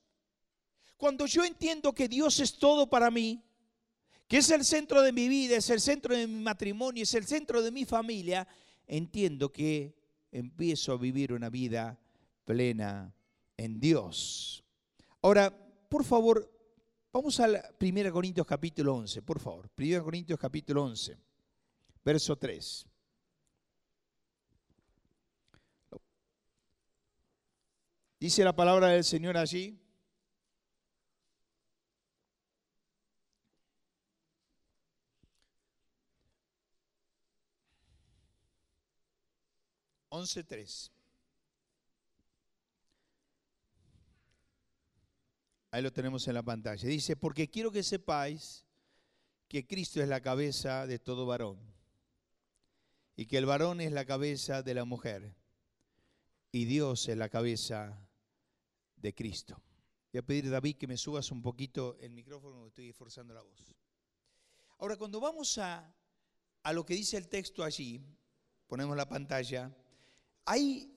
Cuando 0.97 1.25
yo 1.25 1.43
entiendo 1.43 1.93
que 1.93 2.07
Dios 2.07 2.39
es 2.39 2.57
todo 2.57 2.89
para 2.89 3.11
mí, 3.11 3.43
que 4.27 4.37
es 4.37 4.49
el 4.51 4.65
centro 4.65 5.01
de 5.01 5.13
mi 5.13 5.27
vida, 5.27 5.55
es 5.57 5.69
el 5.69 5.79
centro 5.79 6.15
de 6.15 6.27
mi 6.27 6.41
matrimonio, 6.41 7.03
es 7.03 7.13
el 7.13 7.25
centro 7.25 7.61
de 7.61 7.71
mi 7.71 7.85
familia, 7.85 8.47
entiendo 8.85 9.51
que 9.51 9.95
empiezo 10.31 10.91
a 10.91 10.97
vivir 10.97 11.31
una 11.31 11.49
vida 11.49 11.97
plena 12.43 13.13
en 13.55 13.79
Dios. 13.79 14.63
Ahora, 15.21 15.51
por 15.89 16.03
favor, 16.03 16.51
vamos 17.11 17.39
al 17.39 17.61
1 17.79 18.11
Corintios 18.11 18.45
capítulo 18.45 18.95
11, 18.95 19.21
por 19.21 19.39
favor. 19.39 19.69
1 19.77 20.03
Corintios 20.03 20.39
capítulo 20.39 20.83
11, 20.83 21.17
verso 22.03 22.35
3. 22.35 22.85
Dice 28.19 28.43
la 28.43 28.55
palabra 28.55 28.87
del 28.89 29.03
Señor 29.03 29.37
allí. 29.37 29.79
Once 40.17 40.43
tres. 40.43 40.91
Ahí 45.69 45.83
lo 45.83 45.93
tenemos 45.93 46.27
en 46.27 46.33
la 46.33 46.41
pantalla. 46.41 46.87
Dice, 46.87 47.15
porque 47.15 47.51
quiero 47.51 47.71
que 47.71 47.83
sepáis 47.83 48.65
que 49.47 49.67
Cristo 49.67 50.01
es 50.01 50.09
la 50.09 50.21
cabeza 50.21 50.87
de 50.87 50.97
todo 50.97 51.27
varón 51.27 51.59
y 53.15 53.27
que 53.27 53.37
el 53.37 53.45
varón 53.45 53.79
es 53.79 53.91
la 53.91 54.05
cabeza 54.05 54.63
de 54.63 54.73
la 54.73 54.85
mujer 54.85 55.35
y 56.51 56.65
Dios 56.65 57.07
es 57.07 57.15
la 57.17 57.29
cabeza 57.29 58.01
de 58.95 59.13
Cristo. 59.13 59.61
Voy 60.11 60.19
a 60.19 60.25
pedir 60.25 60.49
David 60.49 60.77
que 60.77 60.87
me 60.87 60.97
subas 60.97 61.31
un 61.31 61.43
poquito 61.43 61.95
el 61.99 62.11
micrófono, 62.11 62.65
estoy 62.65 62.89
esforzando 62.89 63.35
la 63.35 63.43
voz. 63.43 63.75
Ahora, 64.79 64.95
cuando 64.95 65.19
vamos 65.19 65.59
a, 65.59 65.93
a 66.63 66.73
lo 66.73 66.83
que 66.87 66.95
dice 66.95 67.17
el 67.17 67.27
texto 67.27 67.63
allí, 67.63 68.03
ponemos 68.65 68.97
la 68.97 69.07
pantalla, 69.07 69.71
ahí 70.47 70.89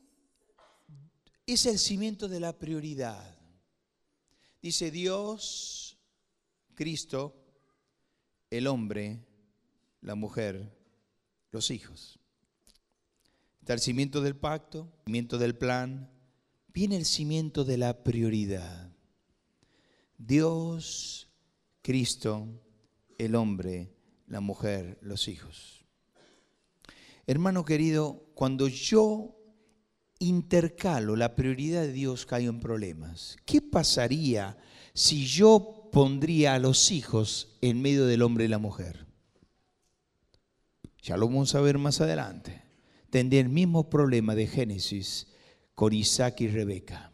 es 1.45 1.67
el 1.67 1.79
cimiento 1.79 2.29
de 2.29 2.41
la 2.41 2.59
prioridad. 2.59 3.37
Dice 4.63 4.91
Dios, 4.91 5.99
Cristo, 6.75 7.35
el 8.49 8.67
hombre, 8.67 9.27
la 10.01 10.15
mujer, 10.15 10.77
los 11.51 11.71
hijos. 11.71 12.19
Está 13.61 13.75
el 13.75 13.81
cimiento 13.81 14.23
del 14.23 14.37
pacto, 14.37 14.93
el 15.01 15.05
cimiento 15.07 15.39
del 15.39 15.57
plan, 15.57 16.11
viene 16.69 16.97
el 16.97 17.05
cimiento 17.05 17.65
de 17.65 17.79
la 17.79 18.05
prioridad. 18.05 18.93
Dios, 20.17 21.29
Cristo, 21.83 22.47
el 23.19 23.35
hombre, 23.35 23.93
la 24.27 24.41
mujer, 24.41 24.99
los 25.03 25.27
hijos. 25.29 25.85
Hermano 27.27 27.65
querido, 27.65 28.31
cuando 28.35 28.69
yo 28.69 29.40
intercalo 30.21 31.17
la 31.17 31.35
prioridad 31.35 31.83
de 31.83 31.93
Dios, 31.93 32.27
caigo 32.27 32.51
en 32.51 32.61
problemas. 32.61 33.37
¿Qué 33.45 33.61
pasaría 33.61 34.57
si 34.95 35.27
yo 35.27 35.89
pondría 35.91 36.55
a 36.55 36.59
los 36.61 36.93
hijos 36.93 37.57
en 37.61 37.83
medio 37.83 38.07
del 38.07 38.23
hombre 38.23 38.45
y 38.45 38.49
la 38.49 38.59
mujer? 38.59 39.07
Ya 41.03 41.17
lo 41.17 41.27
vamos 41.27 41.55
a 41.55 41.61
ver 41.61 41.79
más 41.79 42.01
adelante. 42.01 42.63
Tendría 43.09 43.41
el 43.41 43.49
mismo 43.49 43.91
problema 43.91 44.35
de 44.35 44.47
Génesis 44.47 45.27
con 45.75 45.93
Isaac 45.93 46.43
y 46.43 46.49
Rebeca. 46.49 47.11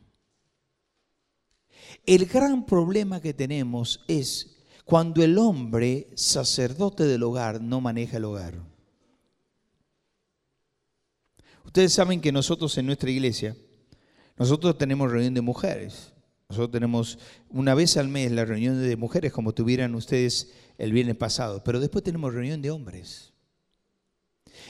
El 2.05 2.27
gran 2.27 2.67
problema 2.67 3.21
que 3.21 3.33
tenemos 3.33 4.05
es 4.09 4.57
cuando 4.85 5.23
el 5.23 5.39
hombre, 5.39 6.11
sacerdote 6.15 7.05
del 7.05 7.23
hogar, 7.23 7.61
no 7.61 7.81
maneja 7.81 8.19
el 8.19 8.25
hogar. 8.25 8.76
Ustedes 11.77 11.93
saben 11.93 12.23
que 12.23 12.33
nosotros 12.33 12.79
en 12.79 12.87
nuestra 12.87 13.11
iglesia, 13.11 13.55
nosotros 14.39 14.79
tenemos 14.79 15.13
reunión 15.13 15.35
de 15.35 15.43
mujeres. 15.43 16.15
Nosotros 16.49 16.71
tenemos 16.71 17.19
una 17.51 17.75
vez 17.75 17.99
al 17.99 18.09
mes 18.09 18.33
la 18.33 18.47
reunión 18.47 18.81
de 18.81 18.97
mujeres 18.97 19.31
como 19.31 19.53
tuvieran 19.53 19.95
ustedes 19.95 20.55
el 20.79 20.95
viernes 20.95 21.17
pasado, 21.17 21.63
pero 21.63 21.79
después 21.79 22.03
tenemos 22.03 22.33
reunión 22.33 22.63
de 22.63 22.71
hombres. 22.71 23.35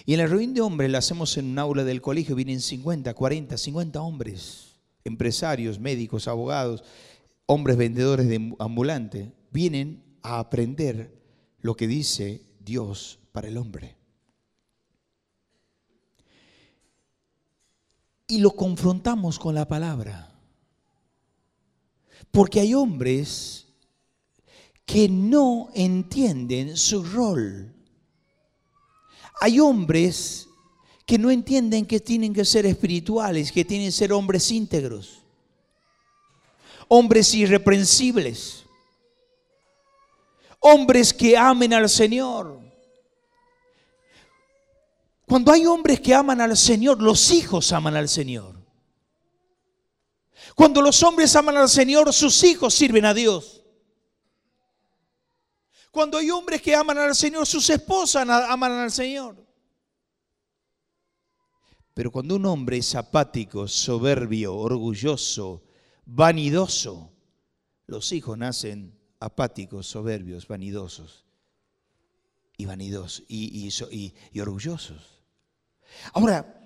Y 0.04 0.14
en 0.14 0.18
la 0.18 0.26
reunión 0.26 0.52
de 0.52 0.62
hombres 0.62 0.90
la 0.90 0.98
hacemos 0.98 1.36
en 1.36 1.44
un 1.44 1.60
aula 1.60 1.84
del 1.84 2.02
colegio, 2.02 2.34
vienen 2.34 2.60
50, 2.60 3.14
40, 3.14 3.56
50 3.56 4.00
hombres, 4.00 4.80
empresarios, 5.04 5.78
médicos, 5.78 6.26
abogados, 6.26 6.82
hombres 7.46 7.76
vendedores 7.76 8.26
de 8.26 8.52
ambulante, 8.58 9.32
vienen 9.52 10.02
a 10.24 10.40
aprender 10.40 11.22
lo 11.60 11.76
que 11.76 11.86
dice 11.86 12.42
Dios 12.58 13.20
para 13.30 13.46
el 13.46 13.58
hombre. 13.58 13.94
Y 18.26 18.38
lo 18.38 18.50
confrontamos 18.50 19.38
con 19.38 19.54
la 19.54 19.66
palabra. 19.66 20.32
Porque 22.30 22.60
hay 22.60 22.74
hombres 22.74 23.66
que 24.84 25.08
no 25.08 25.70
entienden 25.74 26.76
su 26.76 27.02
rol. 27.02 27.72
Hay 29.40 29.60
hombres 29.60 30.48
que 31.04 31.18
no 31.18 31.30
entienden 31.30 31.86
que 31.86 32.00
tienen 32.00 32.34
que 32.34 32.44
ser 32.44 32.66
espirituales, 32.66 33.52
que 33.52 33.64
tienen 33.64 33.88
que 33.88 33.92
ser 33.92 34.12
hombres 34.12 34.50
íntegros, 34.50 35.22
hombres 36.88 37.32
irreprensibles, 37.32 38.64
hombres 40.58 41.14
que 41.14 41.36
amen 41.36 41.72
al 41.74 41.88
Señor. 41.88 42.65
Cuando 45.26 45.52
hay 45.52 45.66
hombres 45.66 46.00
que 46.00 46.14
aman 46.14 46.40
al 46.40 46.56
Señor, 46.56 47.02
los 47.02 47.30
hijos 47.32 47.72
aman 47.72 47.96
al 47.96 48.08
Señor. 48.08 48.56
Cuando 50.54 50.80
los 50.80 51.02
hombres 51.02 51.34
aman 51.34 51.56
al 51.56 51.68
Señor, 51.68 52.12
sus 52.12 52.42
hijos 52.44 52.72
sirven 52.72 53.04
a 53.04 53.12
Dios. 53.12 53.64
Cuando 55.90 56.18
hay 56.18 56.30
hombres 56.30 56.62
que 56.62 56.74
aman 56.74 56.98
al 56.98 57.14
Señor, 57.14 57.46
sus 57.46 57.68
esposas 57.70 58.28
aman 58.28 58.72
al 58.72 58.92
Señor. 58.92 59.36
Pero 61.92 62.12
cuando 62.12 62.36
un 62.36 62.44
hombre 62.46 62.76
es 62.76 62.94
apático, 62.94 63.66
soberbio, 63.66 64.54
orgulloso, 64.54 65.64
vanidoso, 66.04 67.10
los 67.86 68.12
hijos 68.12 68.36
nacen 68.36 68.98
apáticos, 69.18 69.86
soberbios, 69.86 70.46
vanidosos 70.46 71.24
y 72.58 72.66
vanidosos 72.66 73.24
y, 73.28 74.12
orgullosos. 74.40 75.15
Ahora, 76.12 76.64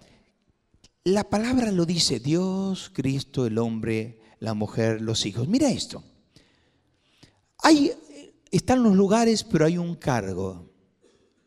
la 1.04 1.28
palabra 1.28 1.72
lo 1.72 1.86
dice 1.86 2.20
Dios, 2.20 2.90
Cristo, 2.92 3.46
el 3.46 3.58
hombre, 3.58 4.20
la 4.38 4.54
mujer, 4.54 5.00
los 5.00 5.26
hijos. 5.26 5.48
Mira 5.48 5.70
esto. 5.70 6.02
Hay, 7.58 7.92
están 8.50 8.82
los 8.82 8.94
lugares, 8.94 9.44
pero 9.44 9.64
hay 9.66 9.78
un 9.78 9.94
cargo. 9.96 10.68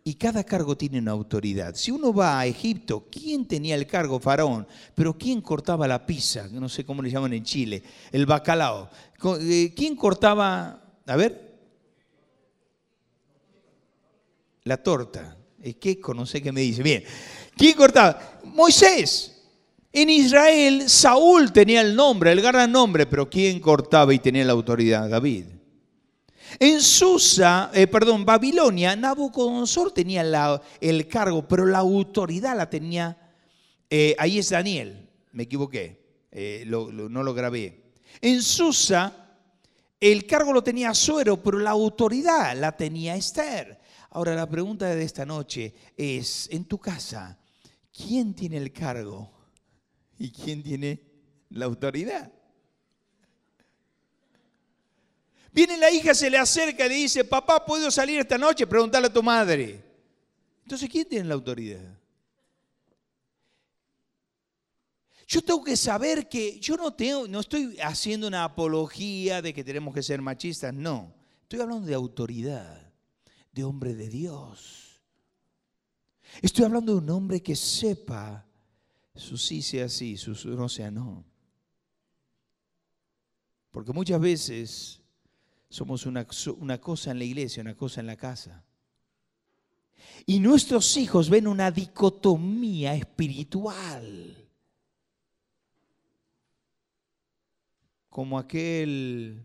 Y 0.05 0.15
cada 0.15 0.43
cargo 0.43 0.75
tiene 0.75 0.99
una 0.99 1.11
autoridad. 1.11 1.75
Si 1.75 1.89
uno 1.89 2.13
va 2.13 2.39
a 2.39 2.45
Egipto, 2.45 3.07
¿quién 3.09 3.47
tenía 3.47 3.75
el 3.75 3.87
cargo? 3.87 4.19
Faraón. 4.19 4.67
Pero 4.93 5.17
¿quién 5.17 5.39
cortaba 5.39 5.87
la 5.87 6.05
pizza? 6.05 6.49
No 6.51 6.67
sé 6.67 6.85
cómo 6.85 7.01
le 7.01 7.09
llaman 7.09 7.33
en 7.33 7.43
Chile. 7.43 7.81
El 8.11 8.25
bacalao. 8.25 8.89
Eh, 9.39 9.73
¿Quién 9.73 9.95
cortaba 9.95 10.83
a 11.05 11.15
ver. 11.15 11.53
La 14.63 14.77
torta. 14.77 15.37
Es 15.63 15.75
que 15.77 15.97
no 16.13 16.25
sé 16.25 16.41
qué 16.41 16.51
me 16.51 16.61
dice. 16.61 16.83
Bien. 16.83 17.03
¿Quién 17.55 17.75
cortaba? 17.75 18.39
Moisés. 18.43 19.29
En 19.93 20.09
Israel, 20.09 20.89
Saúl 20.89 21.53
tenía 21.53 21.81
el 21.81 21.95
nombre, 21.95 22.31
el 22.31 22.41
gran 22.41 22.71
nombre, 22.71 23.05
pero 23.05 23.29
¿quién 23.29 23.59
cortaba 23.59 24.13
y 24.13 24.19
tenía 24.19 24.43
la 24.43 24.51
autoridad? 24.51 25.07
David. 25.07 25.45
En 26.59 26.81
Susa, 26.81 27.71
eh, 27.73 27.87
perdón, 27.87 28.25
Babilonia, 28.25 28.95
Nabucodonosor 28.95 29.91
tenía 29.91 30.61
el 30.81 31.07
cargo, 31.07 31.47
pero 31.47 31.65
la 31.65 31.79
autoridad 31.79 32.57
la 32.57 32.69
tenía, 32.69 33.17
eh, 33.89 34.15
ahí 34.19 34.39
es 34.39 34.49
Daniel, 34.49 35.09
me 35.31 35.43
equivoqué, 35.43 36.25
eh, 36.31 36.63
no 36.67 37.23
lo 37.23 37.33
grabé. 37.33 37.83
En 38.19 38.41
Susa, 38.41 39.23
el 39.99 40.25
cargo 40.25 40.53
lo 40.53 40.63
tenía 40.63 40.93
Suero, 40.93 41.41
pero 41.41 41.59
la 41.59 41.71
autoridad 41.71 42.57
la 42.57 42.75
tenía 42.75 43.15
Esther. 43.15 43.79
Ahora 44.15 44.35
la 44.35 44.47
pregunta 44.47 44.93
de 44.93 45.03
esta 45.03 45.25
noche 45.25 45.73
es, 45.97 46.47
en 46.51 46.65
tu 46.65 46.77
casa, 46.77 47.39
¿quién 47.91 48.35
tiene 48.35 48.57
el 48.57 48.71
cargo 48.71 49.31
y 50.19 50.29
quién 50.29 50.61
tiene 50.61 51.01
la 51.49 51.65
autoridad? 51.65 52.31
Viene 55.51 55.77
la 55.77 55.89
hija, 55.89 56.13
se 56.13 56.29
le 56.29 56.37
acerca 56.37 56.85
y 56.85 56.89
le 56.89 56.95
dice, 56.95 57.23
papá, 57.23 57.65
¿puedo 57.65 57.89
salir 57.89 58.19
esta 58.19 58.37
noche? 58.37 58.67
Preguntarle 58.67 59.07
a 59.07 59.13
tu 59.13 59.23
madre. 59.23 59.83
Entonces, 60.61 60.87
¿quién 60.87 61.09
tiene 61.09 61.27
la 61.27 61.33
autoridad? 61.33 61.97
Yo 65.27 65.41
tengo 65.41 65.63
que 65.63 65.75
saber 65.75 66.29
que 66.29 66.59
yo 66.59 66.75
no 66.77 66.93
tengo, 66.93 67.27
no 67.27 67.39
estoy 67.39 67.79
haciendo 67.79 68.27
una 68.27 68.43
apología 68.43 69.41
de 69.41 69.55
que 69.55 69.63
tenemos 69.63 69.91
que 69.91 70.03
ser 70.03 70.21
machistas, 70.21 70.71
no. 70.71 71.15
Estoy 71.41 71.61
hablando 71.61 71.87
de 71.87 71.95
autoridad, 71.95 72.82
de 73.53 73.63
hombre 73.63 73.95
de 73.95 74.09
Dios. 74.09 75.01
Estoy 76.41 76.65
hablando 76.65 76.93
de 76.93 76.97
un 76.99 77.09
hombre 77.09 77.41
que 77.41 77.55
sepa 77.55 78.45
su 79.15 79.37
sí 79.37 79.61
sea 79.61 79.87
sí, 79.87 80.17
su 80.17 80.33
no 80.49 80.67
sea 80.67 80.91
no. 80.91 81.23
Porque 83.71 83.93
muchas 83.93 84.19
veces 84.19 85.01
somos 85.69 86.05
una, 86.05 86.27
una 86.57 86.81
cosa 86.81 87.11
en 87.11 87.19
la 87.19 87.23
iglesia, 87.23 87.61
una 87.61 87.75
cosa 87.75 88.01
en 88.01 88.07
la 88.07 88.17
casa. 88.17 88.63
Y 90.25 90.39
nuestros 90.39 90.97
hijos 90.97 91.29
ven 91.29 91.47
una 91.47 91.71
dicotomía 91.71 92.95
espiritual. 92.95 94.43
como 98.13 98.37
aquel, 98.37 99.41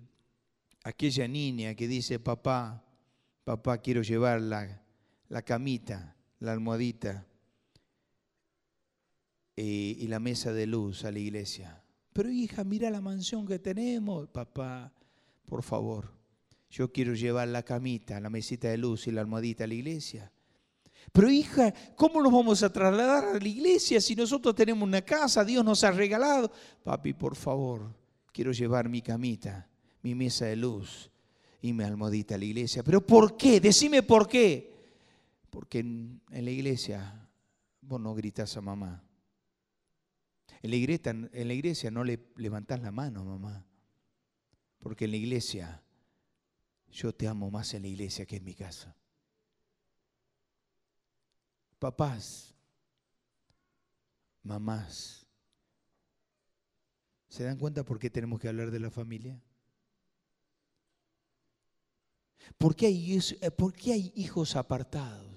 aquella 0.85 1.27
niña 1.27 1.75
que 1.75 1.89
dice, 1.89 2.21
papá, 2.21 2.85
papá, 3.49 3.79
quiero 3.79 4.03
llevar 4.03 4.43
la, 4.43 4.83
la 5.31 5.41
camita, 5.41 6.15
la 6.41 6.53
almohadita 6.53 7.27
y, 9.57 9.97
y 10.01 10.07
la 10.07 10.21
mesa 10.21 10.53
de 10.53 10.67
luz 10.67 11.07
a 11.07 11.11
la 11.11 11.19
iglesia. 11.19 11.83
Pero 12.13 12.29
hija, 12.31 12.63
mira 12.63 12.91
la 12.91 13.01
mansión 13.01 13.47
que 13.47 13.59
tenemos, 13.59 14.29
papá, 14.29 14.93
por 15.47 15.63
favor. 15.63 16.13
Yo 16.69 16.93
quiero 16.93 17.15
llevar 17.15 17.49
la 17.49 17.63
camita, 17.63 18.21
la 18.21 18.29
mesita 18.29 18.69
de 18.69 18.77
luz 18.77 19.07
y 19.07 19.13
la 19.13 19.23
almohadita 19.23 19.65
a 19.65 19.67
la 19.69 19.75
iglesia. 19.75 20.31
Pero 21.11 21.31
hija, 21.31 21.73
¿cómo 21.97 22.21
nos 22.21 22.31
vamos 22.31 22.63
a 22.63 22.71
trasladar 22.71 23.35
a 23.35 23.41
la 23.41 23.49
iglesia 23.49 23.99
si 23.99 24.15
nosotros 24.15 24.55
tenemos 24.55 24.87
una 24.87 25.01
casa, 25.01 25.43
Dios 25.43 25.65
nos 25.65 25.83
ha 25.85 25.91
regalado? 25.91 26.53
Papi, 26.85 27.15
por 27.15 27.35
favor, 27.35 27.95
quiero 28.31 28.53
llevar 28.53 28.91
mi 28.91 29.01
camita, 29.01 29.71
mi 30.03 30.15
mesa 30.15 30.45
de 30.45 30.57
luz 30.57 31.11
y 31.61 31.73
mi 31.73 31.85
almohadita 31.85 32.35
a 32.35 32.39
la 32.39 32.45
iglesia. 32.45 32.83
¿Pero 32.83 33.05
por 33.07 33.37
qué? 33.37 33.61
Decime 33.61 34.03
por 34.03 34.29
qué. 34.29 34.75
Porque 35.51 35.81
en, 35.81 36.21
la 36.31 36.51
iglesia 36.51 37.29
vos 37.81 38.01
no 38.01 38.15
gritas 38.15 38.57
a 38.57 38.61
mamá. 38.61 39.03
En 40.63 40.71
la 40.71 40.77
iglesia, 40.77 41.11
en 41.11 41.49
la 41.49 41.55
iglesia 41.55 41.91
no 41.91 42.05
le 42.05 42.19
levantás 42.37 42.81
la 42.81 42.91
mano, 42.91 43.25
mamá. 43.25 43.65
Porque 44.79 45.07
en 45.07 45.13
la 45.13 45.17
iglesia 45.17 45.83
yo 46.91 47.15
te 47.15 47.29
amo 47.29 47.51
más 47.51 47.75
en 47.75 47.83
la 47.83 47.89
iglesia 47.89 48.27
que 48.27 48.37
en 48.37 48.45
mi 48.45 48.55
casa. 48.55 48.95
Papás, 51.79 52.55
mamás, 54.43 55.29
¿Se 57.29 57.45
dan 57.45 57.59
cuenta 57.59 57.85
por 57.85 57.99
qué 57.99 58.11
tenemos 58.11 58.41
que 58.41 58.49
hablar 58.49 58.71
de 58.71 58.81
la 58.81 58.91
familia? 58.91 59.41
¿Por 62.57 62.75
qué 62.75 62.87
hay, 62.87 63.21
hay 63.93 64.13
hijos 64.17 64.57
apartados? 64.57 65.29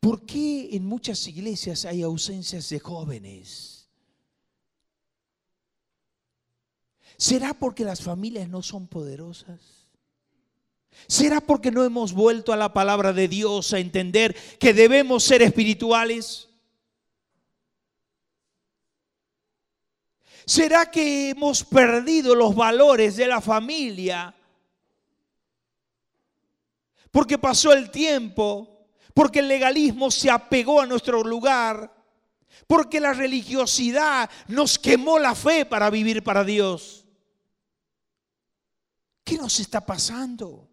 ¿Por 0.00 0.24
qué 0.24 0.68
en 0.72 0.86
muchas 0.86 1.26
iglesias 1.26 1.84
hay 1.84 2.02
ausencias 2.02 2.68
de 2.68 2.78
jóvenes? 2.78 3.88
¿Será 7.16 7.54
porque 7.54 7.84
las 7.84 8.02
familias 8.02 8.48
no 8.48 8.62
son 8.62 8.86
poderosas? 8.86 9.60
¿Será 11.06 11.40
porque 11.40 11.70
no 11.70 11.84
hemos 11.84 12.12
vuelto 12.12 12.52
a 12.52 12.56
la 12.56 12.72
palabra 12.72 13.12
de 13.12 13.28
Dios 13.28 13.72
a 13.72 13.78
entender 13.78 14.36
que 14.58 14.72
debemos 14.72 15.24
ser 15.24 15.42
espirituales? 15.42 16.48
¿Será 20.44 20.90
que 20.90 21.30
hemos 21.30 21.64
perdido 21.64 22.34
los 22.36 22.54
valores 22.54 23.16
de 23.16 23.26
la 23.26 23.40
familia? 23.40 24.35
Porque 27.16 27.38
pasó 27.38 27.72
el 27.72 27.90
tiempo, 27.90 28.90
porque 29.14 29.38
el 29.38 29.48
legalismo 29.48 30.10
se 30.10 30.30
apegó 30.30 30.82
a 30.82 30.86
nuestro 30.86 31.22
lugar, 31.22 31.90
porque 32.66 33.00
la 33.00 33.14
religiosidad 33.14 34.28
nos 34.48 34.78
quemó 34.78 35.18
la 35.18 35.34
fe 35.34 35.64
para 35.64 35.88
vivir 35.88 36.22
para 36.22 36.44
Dios. 36.44 37.06
¿Qué 39.24 39.38
nos 39.38 39.58
está 39.60 39.80
pasando? 39.80 40.68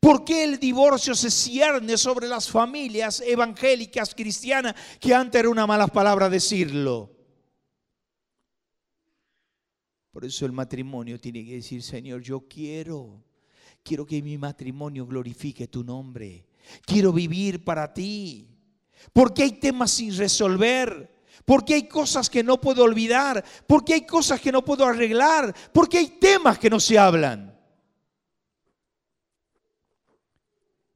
¿Por 0.00 0.24
qué 0.24 0.42
el 0.42 0.58
divorcio 0.58 1.14
se 1.14 1.30
cierne 1.30 1.96
sobre 1.96 2.26
las 2.26 2.50
familias 2.50 3.20
evangélicas 3.20 4.16
cristianas 4.16 4.74
que 4.98 5.14
antes 5.14 5.38
era 5.38 5.48
una 5.48 5.68
mala 5.68 5.86
palabra 5.86 6.28
decirlo? 6.28 7.14
Por 10.10 10.24
eso 10.24 10.44
el 10.44 10.50
matrimonio 10.50 11.20
tiene 11.20 11.44
que 11.44 11.54
decir, 11.54 11.84
Señor, 11.84 12.20
yo 12.20 12.48
quiero, 12.48 13.22
quiero 13.86 14.04
que 14.04 14.20
mi 14.20 14.36
matrimonio 14.36 15.06
glorifique 15.06 15.68
tu 15.68 15.84
nombre. 15.84 16.44
Quiero 16.84 17.12
vivir 17.12 17.64
para 17.64 17.94
ti. 17.94 18.48
Porque 19.12 19.44
hay 19.44 19.52
temas 19.52 19.92
sin 19.92 20.16
resolver. 20.16 21.14
Porque 21.44 21.74
hay 21.74 21.86
cosas 21.86 22.28
que 22.28 22.42
no 22.42 22.60
puedo 22.60 22.82
olvidar. 22.82 23.44
Porque 23.66 23.94
hay 23.94 24.04
cosas 24.04 24.40
que 24.40 24.50
no 24.50 24.64
puedo 24.64 24.84
arreglar. 24.84 25.54
Porque 25.72 25.98
hay 25.98 26.08
temas 26.08 26.58
que 26.58 26.68
no 26.68 26.80
se 26.80 26.98
hablan. 26.98 27.56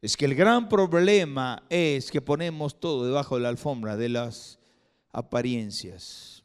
Es 0.02 0.16
que 0.16 0.24
el 0.24 0.34
gran 0.34 0.68
problema 0.68 1.62
es 1.68 2.10
que 2.10 2.20
ponemos 2.20 2.80
todo 2.80 3.04
debajo 3.04 3.36
de 3.36 3.42
la 3.42 3.50
alfombra 3.50 3.96
de 3.96 4.08
las 4.08 4.58
apariencias. 5.12 6.39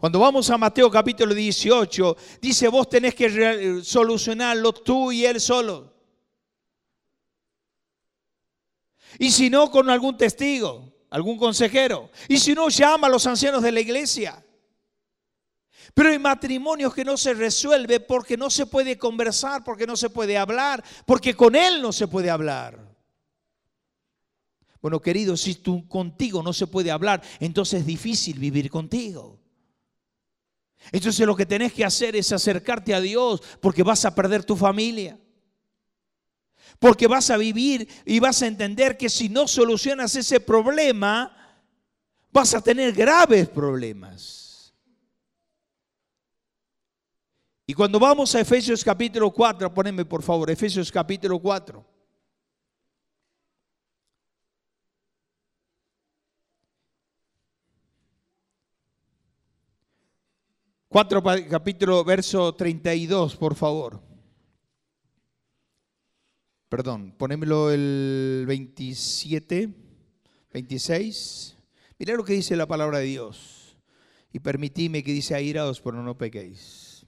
Cuando 0.00 0.18
vamos 0.18 0.48
a 0.48 0.56
Mateo 0.56 0.90
capítulo 0.90 1.34
18, 1.34 2.16
dice, 2.40 2.68
vos 2.68 2.88
tenés 2.88 3.14
que 3.14 3.82
solucionarlo 3.84 4.72
tú 4.72 5.12
y 5.12 5.26
él 5.26 5.38
solo. 5.38 5.92
Y 9.18 9.30
si 9.30 9.50
no, 9.50 9.70
con 9.70 9.90
algún 9.90 10.16
testigo, 10.16 10.90
algún 11.10 11.36
consejero. 11.36 12.10
Y 12.28 12.38
si 12.38 12.54
no, 12.54 12.70
llama 12.70 13.08
a 13.08 13.10
los 13.10 13.26
ancianos 13.26 13.62
de 13.62 13.72
la 13.72 13.80
iglesia. 13.80 14.42
Pero 15.92 16.08
hay 16.08 16.18
matrimonios 16.18 16.94
que 16.94 17.04
no 17.04 17.18
se 17.18 17.34
resuelve 17.34 18.00
porque 18.00 18.38
no 18.38 18.48
se 18.48 18.64
puede 18.64 18.96
conversar, 18.96 19.62
porque 19.62 19.86
no 19.86 19.96
se 19.96 20.08
puede 20.08 20.38
hablar, 20.38 20.82
porque 21.04 21.34
con 21.34 21.54
él 21.54 21.82
no 21.82 21.92
se 21.92 22.08
puede 22.08 22.30
hablar. 22.30 22.96
Bueno, 24.80 24.98
querido, 25.02 25.36
si 25.36 25.56
tú 25.56 25.86
contigo 25.86 26.42
no 26.42 26.54
se 26.54 26.66
puede 26.66 26.90
hablar, 26.90 27.22
entonces 27.38 27.80
es 27.80 27.86
difícil 27.86 28.38
vivir 28.38 28.70
contigo. 28.70 29.39
Entonces 30.92 31.26
lo 31.26 31.36
que 31.36 31.46
tenés 31.46 31.72
que 31.72 31.84
hacer 31.84 32.16
es 32.16 32.32
acercarte 32.32 32.94
a 32.94 33.00
Dios 33.00 33.42
porque 33.60 33.82
vas 33.82 34.04
a 34.04 34.14
perder 34.14 34.44
tu 34.44 34.56
familia. 34.56 35.18
Porque 36.78 37.06
vas 37.06 37.30
a 37.30 37.36
vivir 37.36 37.88
y 38.04 38.20
vas 38.20 38.42
a 38.42 38.46
entender 38.46 38.96
que 38.96 39.08
si 39.08 39.28
no 39.28 39.46
solucionas 39.46 40.16
ese 40.16 40.40
problema, 40.40 41.36
vas 42.32 42.54
a 42.54 42.60
tener 42.60 42.92
graves 42.92 43.48
problemas. 43.48 44.74
Y 47.66 47.74
cuando 47.74 48.00
vamos 48.00 48.34
a 48.34 48.40
Efesios 48.40 48.82
capítulo 48.82 49.30
4, 49.30 49.72
poneme 49.72 50.04
por 50.04 50.22
favor, 50.22 50.50
Efesios 50.50 50.90
capítulo 50.90 51.38
4. 51.38 51.89
Cuatro 60.92 61.22
capítulo, 61.22 62.02
verso 62.02 62.52
32, 62.52 63.36
por 63.36 63.54
favor. 63.54 64.02
Perdón, 66.68 67.14
ponémelo 67.16 67.70
el 67.70 68.44
27, 68.48 69.72
26. 70.52 71.56
Mirá 71.96 72.14
lo 72.16 72.24
que 72.24 72.32
dice 72.32 72.56
la 72.56 72.66
palabra 72.66 72.98
de 72.98 73.04
Dios. 73.04 73.76
Y 74.32 74.40
permitidme 74.40 75.04
que 75.04 75.12
dice 75.12 75.36
airados, 75.36 75.80
pero 75.80 76.02
no 76.02 76.18
pequéis. 76.18 77.06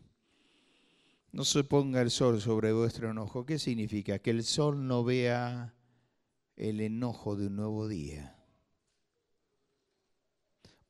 No 1.33 1.45
se 1.45 1.65
ponga 1.65 2.03
el 2.03 2.13
sol 2.13 2.41
sobre 2.41 2.73
vuestro 2.73 3.11
enojo. 3.11 3.45
¿Qué 3.45 3.59
significa? 3.59 4.21
Que 4.21 4.31
el 4.31 4.45
sol 4.45 4.87
no 4.87 5.03
vea 5.03 5.75
el 6.55 6.81
enojo 6.81 7.35
de 7.35 7.49
un 7.49 7.57
nuevo 7.57 7.89
día. 7.89 8.42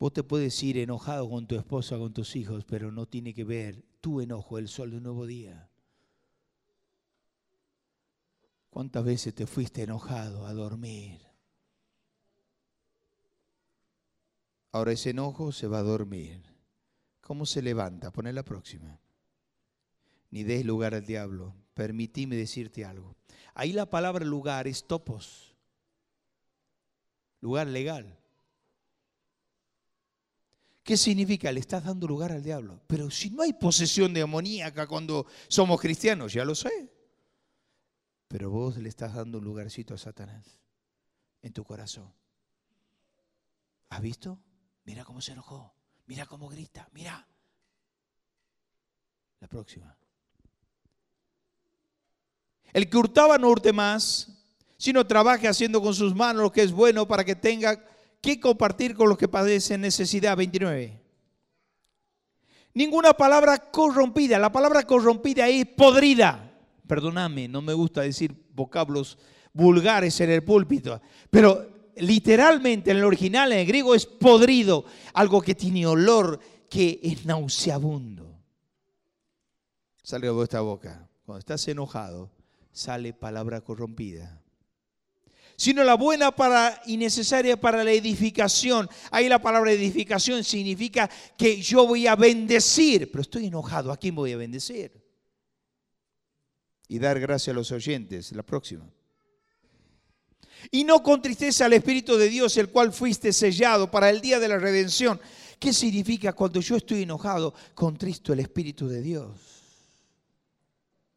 Vos 0.02 0.12
te 0.12 0.24
puedes 0.24 0.60
ir 0.64 0.78
enojado 0.78 1.30
con 1.30 1.46
tu 1.46 1.54
esposa, 1.54 1.96
con 1.96 2.12
tus 2.12 2.34
hijos, 2.34 2.64
pero 2.64 2.90
no 2.90 3.06
tiene 3.06 3.32
que 3.32 3.44
ver 3.44 3.84
tu 4.00 4.20
enojo, 4.20 4.58
el 4.58 4.66
sol 4.66 4.90
de 4.90 4.96
un 4.96 5.04
nuevo 5.04 5.26
día. 5.26 5.70
¿Cuántas 8.68 9.04
veces 9.04 9.32
te 9.32 9.46
fuiste 9.46 9.84
enojado 9.84 10.44
a 10.44 10.54
dormir? 10.54 11.20
Ahora 14.72 14.90
ese 14.90 15.10
enojo 15.10 15.52
se 15.52 15.68
va 15.68 15.78
a 15.78 15.84
dormir. 15.84 16.42
¿Cómo 17.20 17.46
se 17.46 17.62
levanta? 17.62 18.10
Poné 18.10 18.32
la 18.32 18.42
próxima. 18.42 18.98
Ni 20.32 20.42
des 20.42 20.66
lugar 20.66 20.96
al 20.96 21.06
diablo. 21.06 21.54
Permitime 21.74 22.34
decirte 22.34 22.84
algo. 22.84 23.14
Ahí 23.54 23.72
la 23.72 23.88
palabra 23.88 24.24
lugar 24.24 24.66
es 24.66 24.84
topos. 24.84 25.54
Lugar 27.40 27.68
legal. 27.68 28.18
¿Qué 30.82 30.96
significa? 30.96 31.52
Le 31.52 31.60
estás 31.60 31.84
dando 31.84 32.08
lugar 32.08 32.32
al 32.32 32.42
diablo. 32.42 32.80
Pero 32.88 33.10
si 33.10 33.30
no 33.30 33.42
hay 33.42 33.52
posesión 33.52 34.12
demoníaca 34.12 34.86
cuando 34.86 35.26
somos 35.48 35.80
cristianos, 35.80 36.32
ya 36.32 36.44
lo 36.44 36.54
sé. 36.54 36.90
Pero 38.26 38.50
vos 38.50 38.76
le 38.78 38.88
estás 38.88 39.14
dando 39.14 39.38
un 39.38 39.44
lugarcito 39.44 39.94
a 39.94 39.98
Satanás 39.98 40.58
en 41.42 41.52
tu 41.52 41.64
corazón. 41.64 42.12
¿Has 43.90 44.00
visto? 44.00 44.40
Mira 44.84 45.04
cómo 45.04 45.20
se 45.20 45.32
enojó. 45.32 45.72
Mira 46.06 46.26
cómo 46.26 46.48
grita. 46.48 46.88
Mira. 46.92 47.28
La 49.38 49.48
próxima. 49.48 49.96
El 52.72 52.88
que 52.88 52.96
hurtaba 52.96 53.38
no 53.38 53.50
hurte 53.50 53.72
más, 53.72 54.28
sino 54.78 55.06
trabaje 55.06 55.46
haciendo 55.46 55.80
con 55.80 55.94
sus 55.94 56.14
manos 56.14 56.42
lo 56.42 56.52
que 56.52 56.62
es 56.62 56.72
bueno 56.72 57.06
para 57.06 57.24
que 57.24 57.36
tenga 57.36 57.84
¿Qué 58.22 58.38
compartir 58.38 58.94
con 58.94 59.08
los 59.08 59.18
que 59.18 59.26
padecen 59.26 59.80
necesidad? 59.80 60.36
29. 60.36 60.96
Ninguna 62.72 63.12
palabra 63.14 63.58
corrompida. 63.58 64.38
La 64.38 64.52
palabra 64.52 64.84
corrompida 64.84 65.48
es 65.48 65.66
podrida. 65.66 66.56
Perdóname, 66.86 67.48
no 67.48 67.60
me 67.62 67.74
gusta 67.74 68.02
decir 68.02 68.32
vocablos 68.54 69.18
vulgares 69.52 70.20
en 70.20 70.30
el 70.30 70.44
púlpito, 70.44 71.00
pero 71.30 71.66
literalmente 71.96 72.92
en 72.92 72.98
el 72.98 73.04
original, 73.04 73.52
en 73.52 73.58
el 73.58 73.66
griego, 73.66 73.94
es 73.94 74.06
podrido, 74.06 74.84
algo 75.14 75.42
que 75.42 75.56
tiene 75.56 75.84
olor, 75.84 76.38
que 76.70 77.00
es 77.02 77.26
nauseabundo. 77.26 78.40
Sale 80.00 80.28
de 80.28 80.32
vuestra 80.32 80.60
boca. 80.60 81.08
Cuando 81.24 81.40
estás 81.40 81.66
enojado, 81.66 82.30
sale 82.70 83.12
palabra 83.12 83.62
corrompida 83.62 84.41
sino 85.56 85.84
la 85.84 85.94
buena 85.94 86.30
para, 86.30 86.80
y 86.86 86.96
necesaria 86.96 87.60
para 87.60 87.84
la 87.84 87.92
edificación. 87.92 88.88
Ahí 89.10 89.28
la 89.28 89.40
palabra 89.40 89.72
edificación 89.72 90.44
significa 90.44 91.08
que 91.36 91.60
yo 91.60 91.86
voy 91.86 92.06
a 92.06 92.16
bendecir, 92.16 93.10
pero 93.10 93.22
estoy 93.22 93.46
enojado, 93.46 93.92
¿a 93.92 93.96
quién 93.96 94.14
voy 94.14 94.32
a 94.32 94.36
bendecir? 94.36 94.92
Y 96.88 96.98
dar 96.98 97.18
gracias 97.20 97.54
a 97.54 97.56
los 97.56 97.72
oyentes, 97.72 98.32
la 98.32 98.42
próxima. 98.42 98.88
Y 100.70 100.84
no 100.84 101.02
con 101.02 101.20
tristeza 101.20 101.64
al 101.64 101.72
Espíritu 101.72 102.16
de 102.16 102.28
Dios, 102.28 102.56
el 102.56 102.68
cual 102.68 102.92
fuiste 102.92 103.32
sellado 103.32 103.90
para 103.90 104.10
el 104.10 104.20
día 104.20 104.38
de 104.38 104.48
la 104.48 104.58
redención. 104.58 105.20
¿Qué 105.58 105.72
significa 105.72 106.32
cuando 106.32 106.60
yo 106.60 106.76
estoy 106.76 107.02
enojado? 107.02 107.54
Contristo 107.74 108.32
el 108.32 108.40
Espíritu 108.40 108.88
de 108.88 109.00
Dios. 109.00 109.30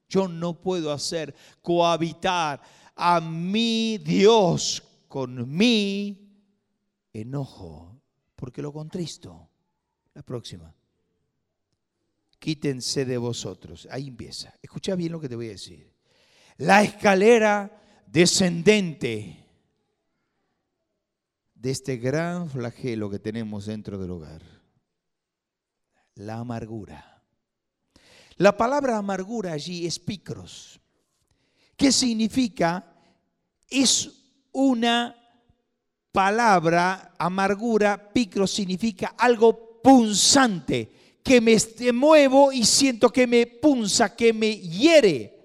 Yo 0.07 0.27
no 0.27 0.61
puedo 0.61 0.91
hacer 0.91 1.35
cohabitar 1.61 2.61
a 2.95 3.19
mi 3.21 3.97
Dios 3.97 4.83
con 5.07 5.55
mi 5.55 6.43
enojo, 7.13 8.01
porque 8.35 8.61
lo 8.61 8.71
contristo. 8.73 9.49
La 10.13 10.23
próxima. 10.23 10.73
Quítense 12.39 13.05
de 13.05 13.17
vosotros. 13.17 13.87
Ahí 13.91 14.07
empieza. 14.07 14.53
Escucha 14.61 14.95
bien 14.95 15.11
lo 15.11 15.19
que 15.19 15.29
te 15.29 15.35
voy 15.35 15.47
a 15.47 15.51
decir. 15.51 15.93
La 16.57 16.83
escalera 16.83 17.81
descendente 18.07 19.45
de 21.53 21.71
este 21.71 21.97
gran 21.97 22.49
flagelo 22.49 23.09
que 23.09 23.19
tenemos 23.19 23.65
dentro 23.65 23.97
del 23.97 24.11
hogar, 24.11 24.41
la 26.13 26.37
amargura. 26.37 27.23
La 28.37 28.55
palabra 28.55 28.97
amargura 28.97 29.53
allí 29.53 29.87
es 29.87 29.97
picros. 29.97 30.79
¿Qué 31.75 31.91
significa? 31.91 32.93
Es 33.69 34.09
una 34.51 35.15
palabra, 36.11 37.13
amargura, 37.17 38.11
picros 38.13 38.51
significa 38.51 39.15
algo 39.17 39.81
punzante, 39.81 41.19
que 41.21 41.41
me 41.41 41.57
muevo 41.91 42.51
y 42.51 42.63
siento 42.63 43.09
que 43.11 43.27
me 43.27 43.45
punza, 43.47 44.15
que 44.15 44.31
me 44.31 44.57
hiere. 44.57 45.35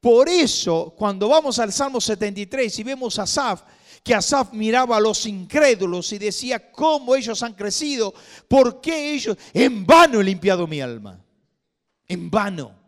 Por 0.00 0.28
eso, 0.28 0.94
cuando 0.96 1.28
vamos 1.28 1.60
al 1.60 1.72
Salmo 1.72 2.00
73 2.00 2.78
y 2.80 2.82
vemos 2.82 3.18
a 3.18 3.22
Asaf, 3.22 3.62
que 4.02 4.14
Asaf 4.14 4.52
miraba 4.52 4.96
a 4.96 5.00
los 5.00 5.26
incrédulos 5.26 6.12
y 6.12 6.18
decía, 6.18 6.72
¿cómo 6.72 7.14
ellos 7.14 7.40
han 7.44 7.54
crecido? 7.54 8.12
¿Por 8.48 8.80
qué 8.80 9.14
ellos? 9.14 9.36
En 9.52 9.86
vano 9.86 10.20
he 10.20 10.24
limpiado 10.24 10.66
mi 10.66 10.80
alma. 10.80 11.24
En 12.08 12.28
vano. 12.28 12.81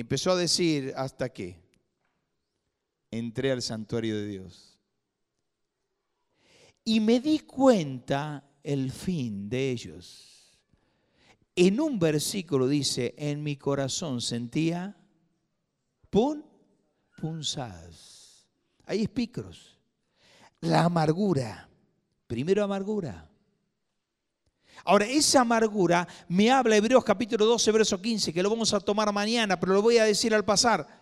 Empezó 0.00 0.32
a 0.32 0.36
decir, 0.36 0.92
¿hasta 0.96 1.28
que 1.28 1.60
Entré 3.10 3.50
al 3.50 3.60
santuario 3.60 4.16
de 4.16 4.26
Dios. 4.26 4.78
Y 6.84 7.00
me 7.00 7.20
di 7.20 7.40
cuenta 7.40 8.48
el 8.62 8.92
fin 8.92 9.48
de 9.48 9.70
ellos. 9.70 10.56
En 11.56 11.80
un 11.80 11.98
versículo 11.98 12.68
dice, 12.68 13.14
en 13.18 13.42
mi 13.42 13.56
corazón 13.56 14.20
sentía 14.20 14.96
pun, 16.08 16.44
punzadas. 17.20 18.46
Hay 18.86 19.02
espicros. 19.02 19.78
La 20.60 20.84
amargura. 20.84 21.68
Primero 22.26 22.62
amargura. 22.62 23.29
Ahora, 24.84 25.06
esa 25.06 25.42
amargura 25.42 26.06
me 26.28 26.50
habla 26.50 26.76
Hebreos 26.76 27.04
capítulo 27.04 27.44
12, 27.46 27.72
verso 27.72 28.00
15, 28.00 28.32
que 28.32 28.42
lo 28.42 28.50
vamos 28.50 28.72
a 28.72 28.80
tomar 28.80 29.12
mañana, 29.12 29.58
pero 29.58 29.74
lo 29.74 29.82
voy 29.82 29.98
a 29.98 30.04
decir 30.04 30.34
al 30.34 30.44
pasar. 30.44 31.00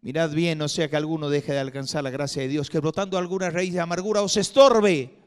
Mirad 0.00 0.30
bien, 0.30 0.58
no 0.58 0.68
sea 0.68 0.88
que 0.88 0.96
alguno 0.96 1.28
deje 1.28 1.52
de 1.52 1.58
alcanzar 1.58 2.04
la 2.04 2.10
gracia 2.10 2.42
de 2.42 2.48
Dios, 2.48 2.70
que 2.70 2.78
brotando 2.78 3.18
alguna 3.18 3.50
raíz 3.50 3.72
de 3.72 3.80
amargura 3.80 4.22
os 4.22 4.36
estorbe 4.36 5.18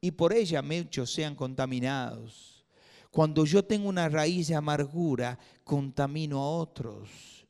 y 0.00 0.10
por 0.10 0.32
ella 0.32 0.62
muchos 0.62 1.12
sean 1.12 1.34
contaminados. 1.34 2.64
Cuando 3.10 3.44
yo 3.44 3.64
tengo 3.64 3.88
una 3.88 4.08
raíz 4.08 4.48
de 4.48 4.56
amargura, 4.56 5.38
contamino 5.64 6.40
a 6.40 6.50
otros. 6.50 7.46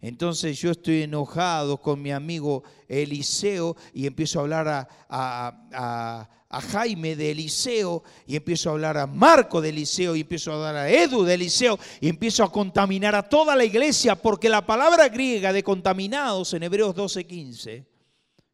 Entonces 0.00 0.58
yo 0.60 0.70
estoy 0.70 1.02
enojado 1.02 1.78
con 1.78 2.00
mi 2.00 2.12
amigo 2.12 2.62
Eliseo 2.88 3.74
y 3.92 4.06
empiezo 4.06 4.38
a 4.38 4.42
hablar 4.42 4.88
a, 5.08 6.28
Jaime 6.60 7.16
de 7.16 7.30
Eliseo 7.30 8.02
y 8.26 8.36
empiezo 8.36 8.68
a 8.68 8.72
hablar 8.72 8.96
a 8.96 9.06
Marco 9.06 9.60
de 9.60 9.70
Eliseo 9.70 10.16
y 10.16 10.20
empiezo 10.20 10.52
a 10.52 10.54
hablar 10.56 10.76
a 10.76 10.90
Edu 10.90 11.24
de 11.24 11.34
Eliseo 11.34 11.78
y 12.00 12.08
empiezo 12.08 12.44
a 12.44 12.52
contaminar 12.52 13.14
a 13.14 13.28
toda 13.28 13.56
la 13.56 13.64
iglesia 13.64 14.14
porque 14.14 14.48
la 14.48 14.64
palabra 14.64 15.08
griega 15.08 15.52
de 15.52 15.62
contaminados 15.62 16.52
en 16.54 16.62
Hebreos 16.62 16.94
12:15 16.94 17.86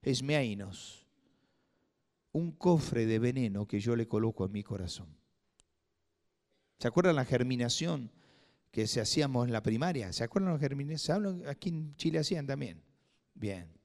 es 0.03 0.23
meainos, 0.23 1.07
un 2.33 2.53
cofre 2.53 3.07
de 3.07 3.19
veneno 3.19 3.67
que 3.67 3.81
yo 3.81 3.97
le 3.97 4.09
coloco 4.09 4.45
en 4.45 4.53
mi 4.53 4.63
corazón. 4.63 5.09
¿Se 6.79 6.89
acuerdan 6.89 7.17
la 7.17 7.25
germinación? 7.25 8.11
que 8.71 8.87
se 8.87 9.01
hacíamos 9.01 9.47
en 9.47 9.53
la 9.53 9.63
primaria. 9.63 10.13
¿Se 10.13 10.25
acuerdan 10.25 10.53
los 10.53 10.61
germinación? 10.61 11.43
Aquí 11.47 11.71
en 11.71 11.97
Chile 11.97 12.19
hacían 12.19 12.47
también. 12.47 12.81
Bien. 13.35 13.80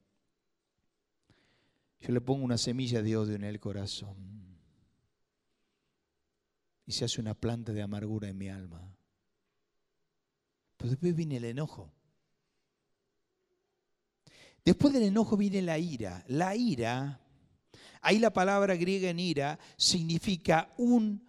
Yo 1.99 2.13
le 2.13 2.21
pongo 2.21 2.43
una 2.43 2.57
semilla 2.57 3.01
de 3.01 3.17
odio 3.17 3.35
en 3.35 3.43
el 3.43 3.59
corazón. 3.59 4.15
Y 6.85 6.91
se 6.91 7.05
hace 7.05 7.19
una 7.19 7.33
planta 7.33 7.73
de 7.73 7.81
amargura 7.81 8.29
en 8.29 8.37
mi 8.37 8.49
alma. 8.49 8.95
Pero 10.77 10.91
después 10.91 11.15
viene 11.15 11.37
el 11.37 11.45
enojo. 11.45 11.91
Después 14.63 14.93
del 14.93 15.03
enojo 15.03 15.37
viene 15.37 15.61
la 15.61 15.77
ira. 15.77 16.23
La 16.27 16.55
ira, 16.55 17.21
ahí 18.01 18.19
la 18.19 18.33
palabra 18.33 18.75
griega 18.75 19.09
en 19.09 19.19
ira 19.19 19.59
significa 19.77 20.73
un, 20.77 21.23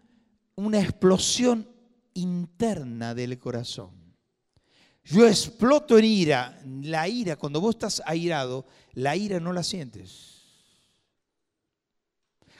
una 0.56 0.80
explosión 0.80 1.68
interna 2.14 3.14
del 3.14 3.38
corazón. 3.38 4.06
Yo 5.04 5.26
exploto 5.26 5.98
en 5.98 6.04
ira. 6.04 6.60
La 6.82 7.08
ira, 7.08 7.36
cuando 7.36 7.60
vos 7.60 7.76
estás 7.76 8.02
airado, 8.04 8.66
la 8.94 9.16
ira 9.16 9.38
no 9.38 9.52
la 9.52 9.62
sientes. 9.62 10.35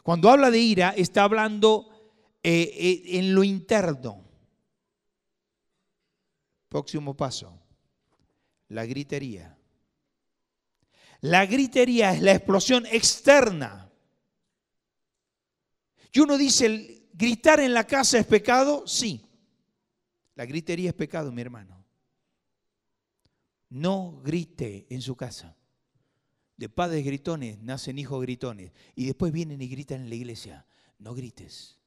Cuando 0.07 0.31
habla 0.31 0.53
de 0.53 0.61
ira, 0.61 0.91
está 0.91 1.25
hablando 1.25 1.89
eh, 2.41 2.63
eh, 2.63 3.19
en 3.19 3.35
lo 3.35 3.43
interno. 3.43 4.25
Próximo 6.69 7.17
paso, 7.17 7.61
la 8.69 8.87
gritería. 8.87 9.59
La 11.23 11.45
gritería 11.45 12.13
es 12.13 12.23
la 12.23 12.35
explosión 12.35 12.87
externa. 12.87 13.91
Y 16.13 16.21
uno 16.21 16.39
dice, 16.39 17.09
¿gritar 17.13 17.59
en 17.59 17.75
la 17.75 17.83
casa 17.83 18.21
es 18.21 18.27
pecado? 18.27 18.87
Sí. 18.87 19.27
La 20.37 20.47
gritería 20.47 20.91
es 20.91 20.95
pecado, 20.95 21.33
mi 21.33 21.43
hermano. 21.43 21.85
No 23.71 24.21
grite 24.23 24.87
en 24.89 25.03
su 25.03 25.17
casa. 25.17 25.56
De 26.57 26.69
padres 26.69 27.05
gritones 27.05 27.59
nacen 27.61 27.99
hijos 27.99 28.21
gritones. 28.23 28.73
Y 28.95 29.07
después 29.07 29.33
vienen 29.33 29.61
y 29.61 29.69
gritan 29.69 30.03
en 30.03 30.09
la 30.09 30.15
iglesia. 30.15 30.67
No 30.99 31.15
grites. 31.15 31.79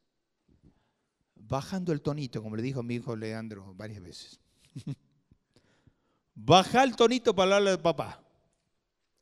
Bajando 1.36 1.92
el 1.94 2.02
tonito, 2.02 2.44
como 2.44 2.56
le 2.56 2.62
dijo 2.62 2.84
mi 2.84 2.96
hijo 2.96 3.16
Leandro 3.16 3.74
varias 3.76 4.02
veces. 4.02 4.40
Baja 6.36 6.84
el 6.84 6.96
tonito 6.96 7.36
para 7.36 7.56
hablarle 7.56 7.72
de 7.72 7.78
papá. 7.80 8.24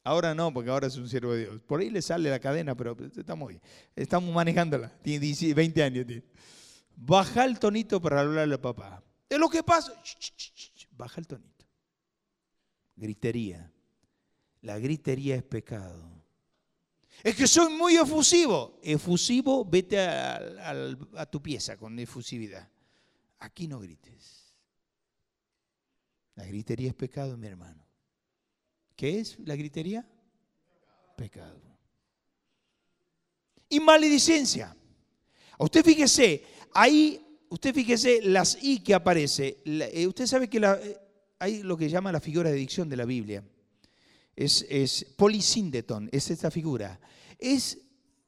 Ahora 0.03 0.35
no, 0.35 0.53
porque 0.53 0.69
ahora 0.69 0.87
es 0.87 0.95
un 0.97 1.09
siervo 1.09 1.33
de 1.33 1.41
Dios. 1.41 1.61
Por 1.61 1.79
ahí 1.79 1.89
le 1.89 2.01
sale 2.01 2.29
la 2.29 2.39
cadena, 2.39 2.75
pero 2.75 2.95
estamos. 3.15 3.53
Estamos 3.95 4.33
manejándola. 4.33 4.89
Tiene 5.01 5.53
20 5.53 5.83
años. 5.83 6.05
Baja 6.95 7.45
el 7.45 7.59
tonito 7.59 8.01
para 8.01 8.21
hablarle 8.21 8.55
a 8.55 8.61
papá. 8.61 9.03
Es 9.27 9.37
lo 9.37 9.49
que 9.49 9.63
pasa. 9.63 9.93
Baja 10.91 11.19
el 11.19 11.27
tonito. 11.27 11.65
Gritería. 12.95 13.71
La 14.67 14.79
gritería 14.79 15.37
es 15.37 15.43
pecado. 15.43 16.11
Es 17.23 17.37
que 17.37 17.47
soy 17.47 17.71
muy 17.71 17.95
efusivo. 17.95 18.77
Efusivo, 18.83 19.63
vete 19.63 19.97
a, 19.97 21.25
tu 21.31 21.41
pieza 21.41 21.77
con 21.77 21.97
efusividad. 21.97 22.69
Aquí 23.39 23.65
no 23.65 23.79
grites. 23.79 24.53
La 26.35 26.43
gritería 26.43 26.89
es 26.89 26.95
pecado, 26.95 27.37
mi 27.37 27.47
hermano. 27.47 27.81
¿Qué 28.97 29.21
es 29.21 29.39
la 29.39 29.55
gritería? 29.55 30.05
Pecado. 31.15 31.61
Y 33.69 33.79
maledicencia. 33.79 34.75
Usted 35.59 35.85
fíjese, 35.85 36.43
ahí 36.73 37.25
usted 37.47 37.73
fíjese 37.73 38.21
las 38.21 38.61
I 38.61 38.79
que 38.79 38.93
aparece. 38.93 39.59
Eh, 39.63 40.05
usted 40.05 40.25
sabe 40.25 40.49
que 40.49 40.57
eh, 40.57 40.99
hay 41.39 41.63
lo 41.63 41.77
que 41.77 41.87
llama 41.87 42.11
la 42.11 42.19
figura 42.19 42.49
de 42.49 42.57
dicción 42.57 42.89
de 42.89 42.97
la 42.97 43.05
Biblia. 43.05 43.45
Es, 44.37 45.05
polisíndeton, 45.17 46.07
es 46.13 46.31
esta 46.31 46.49
figura. 46.49 46.97
Es 47.37 47.79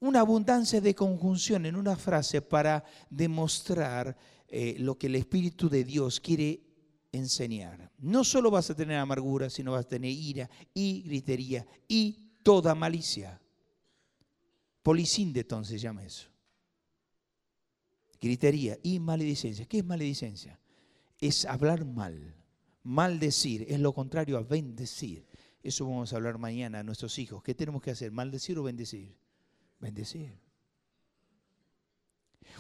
una 0.02 0.19
abundancia 0.19 0.82
de 0.82 0.93
conjunción 0.93 1.65
en 1.65 1.78
una 1.78 1.95
frase 1.95 2.41
para 2.41 2.84
demostrar 3.10 4.17
eh, 4.50 4.76
lo 4.80 4.98
que 4.98 5.08
el 5.08 5.15
Espíritu 5.15 5.69
de 5.69 5.86
Dios 5.86 6.19
quiere 6.19 6.62
enseñar. 7.13 7.91
No 8.00 8.26
solo 8.26 8.52
vas 8.52 8.69
a 8.69 8.76
tener 8.76 8.98
amargura, 8.98 9.50
sino 9.50 9.72
vas 9.72 9.86
a 9.86 9.89
tener 9.89 10.12
ira 10.12 10.50
y 10.74 11.04
gritería 11.04 11.65
y 11.88 12.34
toda 12.43 12.76
malicia. 12.76 13.39
Polisíndeton 14.84 15.63
se 15.63 15.78
llama 15.78 16.04
eso 16.04 16.30
gritería 18.19 18.78
y 18.84 19.00
maledicencia. 19.00 19.65
¿Qué 19.65 19.80
es 19.80 19.86
maledicencia? 19.86 20.60
Es 21.19 21.45
hablar 21.45 21.86
mal. 21.86 22.36
Maldecir 22.84 23.65
es 23.67 23.80
lo 23.80 23.93
contrario 23.93 24.38
a 24.38 24.41
bendecir. 24.41 25.26
Eso 25.62 25.86
vamos 25.86 26.13
a 26.13 26.15
hablar 26.15 26.38
mañana 26.38 26.80
a 26.80 26.84
nuestros 26.84 27.17
hijos. 27.19 27.43
¿Qué 27.43 27.54
tenemos 27.54 27.82
que 27.82 27.91
hacer? 27.91 28.12
¿Maldecir 28.12 28.58
o 28.58 28.63
bendecir? 28.63 29.17
Bendecir. 29.80 30.39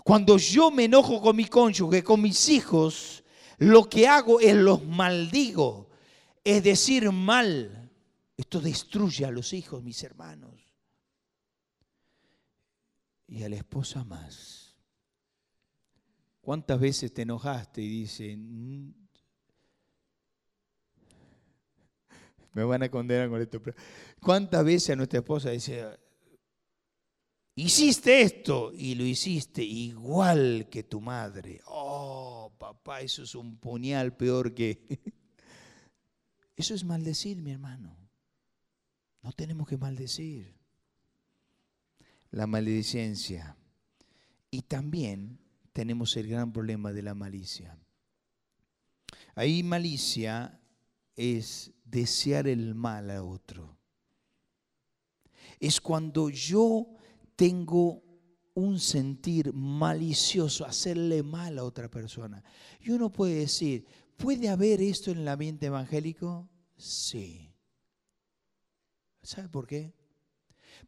Cuando 0.03 0.37
yo 0.37 0.71
me 0.71 0.85
enojo 0.85 1.21
con 1.21 1.35
mi 1.35 1.45
cónyuge, 1.45 2.03
con 2.03 2.21
mis 2.21 2.49
hijos, 2.49 3.23
lo 3.57 3.89
que 3.89 4.07
hago 4.07 4.39
es 4.39 4.55
los 4.55 4.83
maldigo. 4.85 5.89
Es 6.43 6.63
decir, 6.63 7.11
mal. 7.11 7.91
Esto 8.35 8.61
destruye 8.61 9.25
a 9.25 9.31
los 9.31 9.53
hijos, 9.53 9.83
mis 9.83 10.01
hermanos. 10.03 10.53
Y 13.27 13.43
a 13.43 13.49
la 13.49 13.57
esposa 13.57 14.03
más. 14.03 14.75
¿Cuántas 16.41 16.79
veces 16.79 17.13
te 17.13 17.23
enojaste 17.23 17.81
y 17.81 17.87
dice, 17.87 18.35
Me 22.53 22.63
van 22.63 22.83
a 22.83 22.89
condenar 22.89 23.29
con 23.29 23.41
esto. 23.41 23.61
¿Cuántas 24.21 24.63
veces 24.63 24.97
nuestra 24.97 25.19
esposa 25.19 25.51
dice, 25.51 25.85
hiciste 27.55 28.21
esto 28.21 28.71
y 28.73 28.95
lo 28.95 29.03
hiciste 29.03 29.63
igual 29.63 30.67
que 30.69 30.83
tu 30.83 31.01
madre? 31.01 31.61
Oh, 31.65 32.51
papá, 32.57 33.01
eso 33.01 33.23
es 33.23 33.35
un 33.35 33.57
puñal 33.57 34.15
peor 34.15 34.53
que... 34.53 34.99
Eso 36.55 36.73
es 36.73 36.83
maldecir, 36.83 37.41
mi 37.41 37.51
hermano. 37.51 37.95
No 39.21 39.31
tenemos 39.31 39.65
que 39.65 39.77
maldecir. 39.77 40.57
La 42.31 42.47
maledicencia. 42.47 43.55
Y 44.51 44.63
también 44.63 45.39
tenemos 45.71 46.17
el 46.17 46.27
gran 46.27 46.51
problema 46.51 46.91
de 46.91 47.01
la 47.01 47.15
malicia. 47.15 47.77
Ahí 49.35 49.63
malicia 49.63 50.59
es 51.15 51.71
desear 51.89 52.47
el 52.47 52.75
mal 52.75 53.09
a 53.11 53.23
otro. 53.23 53.77
Es 55.59 55.81
cuando 55.81 56.29
yo 56.29 56.87
tengo 57.35 58.03
un 58.53 58.79
sentir 58.79 59.53
malicioso, 59.53 60.65
hacerle 60.65 61.23
mal 61.23 61.57
a 61.57 61.63
otra 61.63 61.89
persona. 61.89 62.43
Y 62.79 62.91
uno 62.91 63.11
puede 63.11 63.35
decir, 63.35 63.85
¿puede 64.17 64.49
haber 64.49 64.81
esto 64.81 65.11
en 65.11 65.19
el 65.19 65.27
ambiente 65.27 65.67
evangélico? 65.67 66.49
Sí. 66.77 67.53
¿Sabe 69.21 69.49
por 69.49 69.67
qué? 69.67 69.93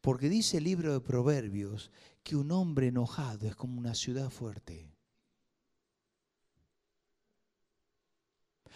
Porque 0.01 0.29
dice 0.29 0.57
el 0.57 0.63
libro 0.63 0.93
de 0.93 1.01
Proverbios 1.01 1.91
que 2.23 2.35
un 2.35 2.51
hombre 2.51 2.87
enojado 2.87 3.47
es 3.47 3.55
como 3.55 3.77
una 3.77 3.93
ciudad 3.93 4.29
fuerte. 4.29 4.90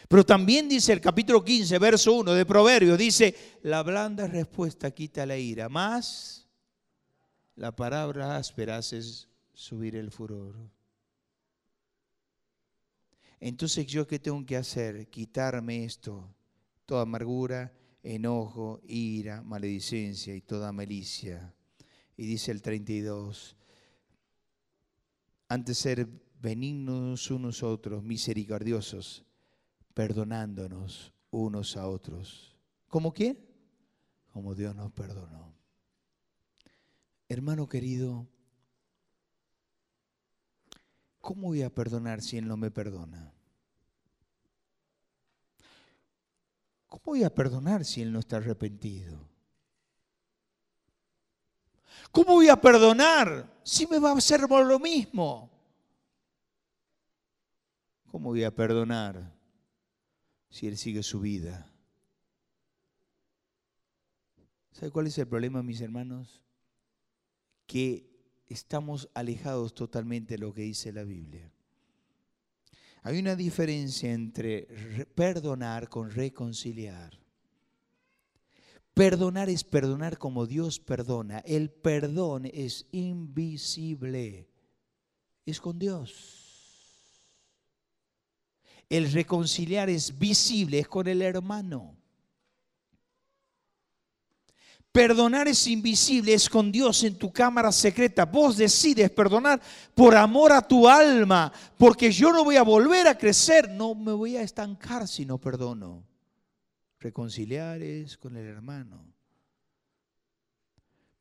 Pero 0.08 0.26
también 0.26 0.70
dice 0.70 0.94
el 0.94 1.02
capítulo 1.02 1.44
15, 1.44 1.80
verso 1.80 2.14
1 2.14 2.34
de 2.34 2.46
Proverbios, 2.46 2.98
dice, 2.98 3.36
la 3.64 3.82
blanda 3.82 4.28
respuesta 4.28 4.92
quita 4.92 5.26
la 5.26 5.38
ira, 5.38 5.70
más 5.70 6.48
la 7.56 7.76
palabra 7.76 8.38
áspera 8.38 8.78
hace 8.78 9.02
subir 9.54 9.96
el 9.96 10.12
furor. 10.12 10.56
Entonces 13.40 13.88
yo 13.88 14.08
qué 14.08 14.20
tengo 14.20 14.46
que 14.46 14.58
hacer? 14.58 15.10
Quitarme 15.10 15.86
esto, 15.86 16.34
toda 16.86 17.04
amargura, 17.04 17.74
enojo, 18.04 18.82
ira, 18.88 19.42
maledicencia 19.42 20.36
y 20.36 20.42
toda 20.42 20.72
malicia. 20.72 21.54
Y 22.18 22.26
dice 22.26 22.52
el 22.52 22.62
32, 22.62 23.56
antes 25.48 25.78
ser 25.78 26.08
benignos 26.42 27.32
unos 27.32 27.64
otros, 27.64 28.04
misericordiosos, 28.04 29.26
perdonándonos 29.96 31.14
unos 31.32 31.78
a 31.78 31.88
otros. 31.88 32.54
¿Cómo 32.90 33.12
quién? 33.12 33.40
Como 34.32 34.54
Dios 34.54 34.76
nos 34.76 34.92
perdonó. 34.92 35.56
Hermano 37.28 37.68
querido, 37.68 38.28
¿cómo 41.20 41.48
voy 41.48 41.64
a 41.64 41.74
perdonar 41.74 42.22
si 42.22 42.38
Él 42.38 42.48
no 42.48 42.58
me 42.58 42.70
perdona? 42.70 43.34
¿Cómo 46.88 47.02
voy 47.06 47.24
a 47.24 47.34
perdonar 47.34 47.86
si 47.86 48.02
Él 48.02 48.12
no 48.12 48.20
está 48.20 48.38
arrepentido? 48.38 49.18
¿Cómo 52.12 52.34
voy 52.34 52.50
a 52.50 52.60
perdonar 52.60 53.50
si 53.64 53.88
me 53.88 53.98
va 53.98 54.12
a 54.12 54.18
hacer 54.18 54.42
lo 54.42 54.78
mismo? 54.78 55.50
¿Cómo 58.12 58.30
voy 58.30 58.44
a 58.44 58.54
perdonar 58.54 59.35
si 60.56 60.68
él 60.68 60.78
sigue 60.78 61.04
su 61.04 61.20
vida. 61.20 61.70
¿Sabe 64.72 64.90
cuál 64.90 65.08
es 65.08 65.18
el 65.18 65.28
problema, 65.28 65.62
mis 65.62 65.82
hermanos? 65.82 66.42
Que 67.68 68.10
estamos 68.48 69.10
alejados 69.14 69.76
totalmente 69.76 70.36
de 70.36 70.38
lo 70.38 70.54
que 70.54 70.62
dice 70.62 70.94
la 70.94 71.04
Biblia. 71.04 71.52
Hay 73.02 73.20
una 73.20 73.36
diferencia 73.36 74.14
entre 74.14 74.66
perdonar 75.14 75.90
con 75.90 76.10
reconciliar. 76.10 77.20
Perdonar 78.94 79.50
es 79.50 79.66
perdonar 79.66 80.18
como 80.18 80.46
Dios 80.46 80.80
perdona. 80.80 81.40
El 81.40 81.70
perdón 81.70 82.46
es 82.46 82.88
invisible. 82.94 84.48
Es 85.46 85.60
con 85.60 85.78
Dios. 85.78 86.45
El 88.90 89.12
reconciliar 89.12 89.90
es 89.90 90.18
visible, 90.18 90.80
es 90.80 90.88
con 90.88 91.08
el 91.08 91.22
hermano. 91.22 91.96
Perdonar 94.92 95.48
es 95.50 95.68
invisible, 95.68 96.34
es 96.34 96.48
con 96.48 96.72
Dios 96.72 97.04
en 97.04 97.18
tu 97.18 97.34
cámara 97.34 97.72
secreta. 97.72 98.26
Vos 98.26 98.56
decides 98.56 99.10
perdonar 99.10 99.62
por 99.94 100.16
amor 100.16 100.54
a 100.54 100.66
tu 100.66 100.88
alma, 100.88 101.52
porque 101.78 102.12
yo 102.12 102.32
no 102.32 102.46
voy 102.46 102.56
a 102.56 102.64
volver 102.64 103.08
a 103.08 103.18
crecer, 103.18 103.70
no 103.70 103.94
me 103.94 104.14
voy 104.14 104.38
a 104.38 104.42
estancar 104.42 105.06
si 105.08 105.26
no 105.26 105.38
perdono. 105.38 106.06
Reconciliar 107.00 107.82
es 107.82 108.18
con 108.18 108.38
el 108.38 108.46
hermano. 108.46 109.06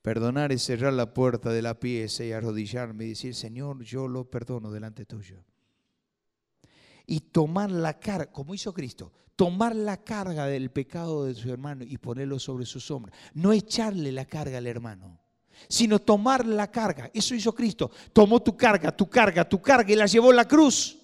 Perdonar 0.03 0.53
es 0.53 0.62
cerrar 0.62 0.92
la 0.92 1.12
puerta 1.12 1.50
de 1.50 1.62
la 1.62 1.81
pieza 1.81 2.24
y 2.24 2.31
arrodillarme 2.31 3.07
y 3.07 3.09
decir, 3.09 3.35
Señor, 3.35 3.83
yo 3.83 4.07
lo 4.07 4.31
perdono 4.31 4.70
delante 4.70 5.05
tuyo 5.05 5.44
y 7.07 7.21
tomar 7.21 7.71
la 7.71 7.99
carga, 7.99 8.33
como 8.33 8.55
hizo 8.55 8.73
Cristo, 8.73 9.12
tomar 9.37 9.75
la 9.75 9.99
carga 9.99 10.47
del 10.47 10.71
pecado 10.71 11.25
de 11.25 11.35
su 11.35 11.51
hermano 11.51 11.85
y 11.85 11.99
ponerlo 11.99 12.38
sobre 12.38 12.67
sus 12.67 12.90
hombros. 12.90 13.17
No 13.35 13.53
echarle 13.53 14.12
la 14.12 14.25
carga 14.25 14.59
al 14.59 14.67
hermano, 14.67 15.21
sino 15.69 15.99
tomar 15.99 16.47
la 16.47 16.71
carga. 16.71 17.11
Eso 17.12 17.35
hizo 17.35 17.55
Cristo. 17.55 17.90
Tomó 18.12 18.40
tu 18.43 18.57
carga, 18.57 18.95
tu 18.95 19.09
carga, 19.09 19.49
tu 19.49 19.61
carga 19.61 19.93
y 19.93 19.97
la 19.97 20.07
llevó 20.07 20.31
a 20.31 20.35
la 20.35 20.49
cruz. 20.49 20.99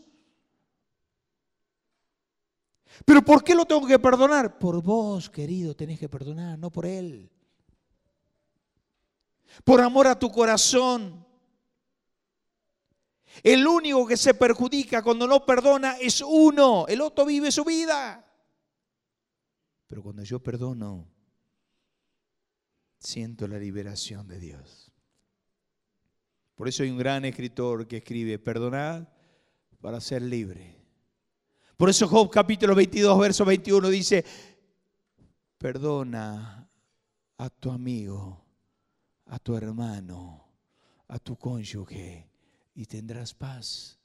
Pero 3.04 3.22
¿por 3.24 3.42
qué 3.42 3.54
lo 3.54 3.64
tengo 3.64 3.86
que 3.86 3.98
perdonar? 3.98 4.58
Por 4.58 4.82
vos, 4.82 5.30
querido, 5.30 5.74
tenés 5.74 5.98
que 5.98 6.08
perdonar, 6.08 6.58
no 6.58 6.70
por 6.70 6.86
él. 6.86 7.30
Por 9.64 9.80
amor 9.80 10.06
a 10.06 10.18
tu 10.18 10.30
corazón. 10.30 11.26
El 13.42 13.66
único 13.66 14.06
que 14.06 14.16
se 14.16 14.34
perjudica 14.34 15.02
cuando 15.02 15.26
no 15.26 15.44
perdona 15.46 15.96
es 15.98 16.20
uno. 16.20 16.86
El 16.88 17.00
otro 17.00 17.24
vive 17.24 17.50
su 17.50 17.64
vida. 17.64 18.26
Pero 19.86 20.02
cuando 20.02 20.22
yo 20.22 20.42
perdono, 20.42 21.08
siento 22.98 23.48
la 23.48 23.58
liberación 23.58 24.28
de 24.28 24.38
Dios. 24.38 24.92
Por 26.54 26.68
eso 26.68 26.82
hay 26.82 26.90
un 26.90 26.98
gran 26.98 27.24
escritor 27.24 27.88
que 27.88 27.98
escribe, 27.98 28.38
perdonad 28.38 29.08
para 29.80 30.00
ser 30.00 30.22
libre. 30.22 30.76
Por 31.76 31.88
eso 31.88 32.06
Job 32.06 32.30
capítulo 32.30 32.74
22, 32.74 33.18
verso 33.18 33.44
21 33.46 33.88
dice, 33.88 34.24
perdona 35.56 36.68
a 37.38 37.48
tu 37.48 37.70
amigo, 37.70 38.44
a 39.24 39.38
tu 39.38 39.56
hermano, 39.56 40.46
a 41.08 41.18
tu 41.18 41.36
cónyuge 41.36 42.29
y 42.80 42.86
tendrás 42.86 43.34
paz. 43.34 43.98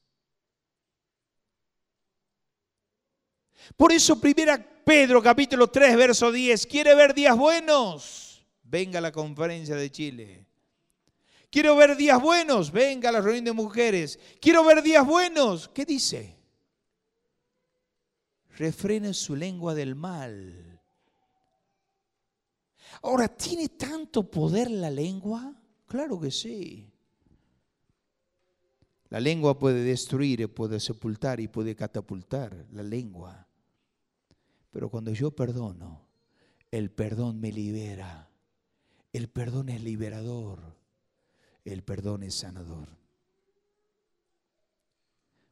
Por 3.78 3.94
eso, 3.94 4.20
primera 4.20 4.58
Pedro 4.84 5.24
capítulo 5.24 5.70
3, 5.70 5.96
verso 5.96 6.30
10, 6.30 6.68
¿quiere 6.68 6.94
ver 6.94 7.14
días 7.14 7.38
buenos? 7.38 8.46
Venga 8.64 9.00
a 9.00 9.02
la 9.02 9.14
conferencia 9.14 9.78
de 9.78 9.90
Chile. 9.90 10.46
Quiero 11.50 11.78
ver 11.78 11.96
días 11.96 12.22
buenos, 12.22 12.70
venga 12.70 13.08
a 13.08 13.12
la 13.14 13.22
reunión 13.22 13.46
de 13.46 13.54
mujeres. 13.54 14.20
Quiero 14.42 14.66
ver 14.66 14.84
días 14.84 15.08
buenos. 15.08 15.70
¿Qué 15.70 15.86
dice? 15.86 16.38
Refrene 18.58 19.14
su 19.14 19.38
lengua 19.38 19.74
del 19.74 19.96
mal. 19.96 20.82
Ahora, 23.04 23.30
¿tiene 23.30 23.70
tanto 23.70 24.30
poder 24.30 24.70
la 24.70 24.92
lengua? 24.92 25.54
Claro 25.88 26.20
que 26.20 26.30
sí. 26.30 26.92
La 29.16 29.22
lengua 29.22 29.58
puede 29.58 29.82
destruir, 29.82 30.54
puede 30.54 30.78
sepultar 30.78 31.40
y 31.40 31.48
puede 31.48 31.74
catapultar 31.74 32.66
la 32.74 32.84
lengua. 32.84 33.48
Pero 34.72 34.90
cuando 34.90 35.14
yo 35.14 35.32
perdono, 35.32 36.02
el 36.70 36.92
perdón 36.92 37.40
me 37.40 37.50
libera. 37.54 38.30
El 39.14 39.30
perdón 39.30 39.70
es 39.70 39.82
liberador. 39.82 40.60
El 41.64 41.82
perdón 41.82 42.24
es 42.24 42.36
sanador. 42.36 42.90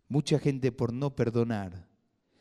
Mucha 0.10 0.40
gente 0.40 0.74
por 0.74 0.92
no 0.92 1.16
perdonar 1.16 1.88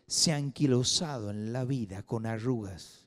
se 0.08 0.32
ha 0.32 0.36
anquilosado 0.36 1.30
en 1.30 1.52
la 1.52 1.64
vida 1.64 2.02
con 2.02 2.26
arrugas, 2.26 3.06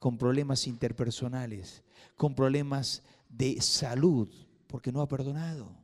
con 0.00 0.18
problemas 0.18 0.66
interpersonales, 0.66 1.84
con 2.16 2.34
problemas 2.34 3.04
de 3.28 3.60
salud, 3.60 4.28
porque 4.66 4.90
no 4.90 5.02
ha 5.02 5.06
perdonado. 5.06 5.83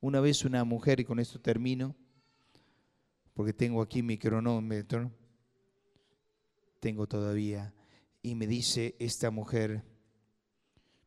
Una 0.00 0.20
vez 0.20 0.44
una 0.44 0.64
mujer, 0.64 1.00
y 1.00 1.04
con 1.04 1.20
esto 1.20 1.40
termino, 1.40 1.94
porque 3.34 3.52
tengo 3.52 3.82
aquí 3.82 4.02
mi 4.02 4.18
cronómetro, 4.18 5.12
tengo 6.80 7.06
todavía. 7.06 7.74
Y 8.22 8.34
me 8.34 8.46
dice 8.46 8.96
esta 8.98 9.30
mujer, 9.30 9.84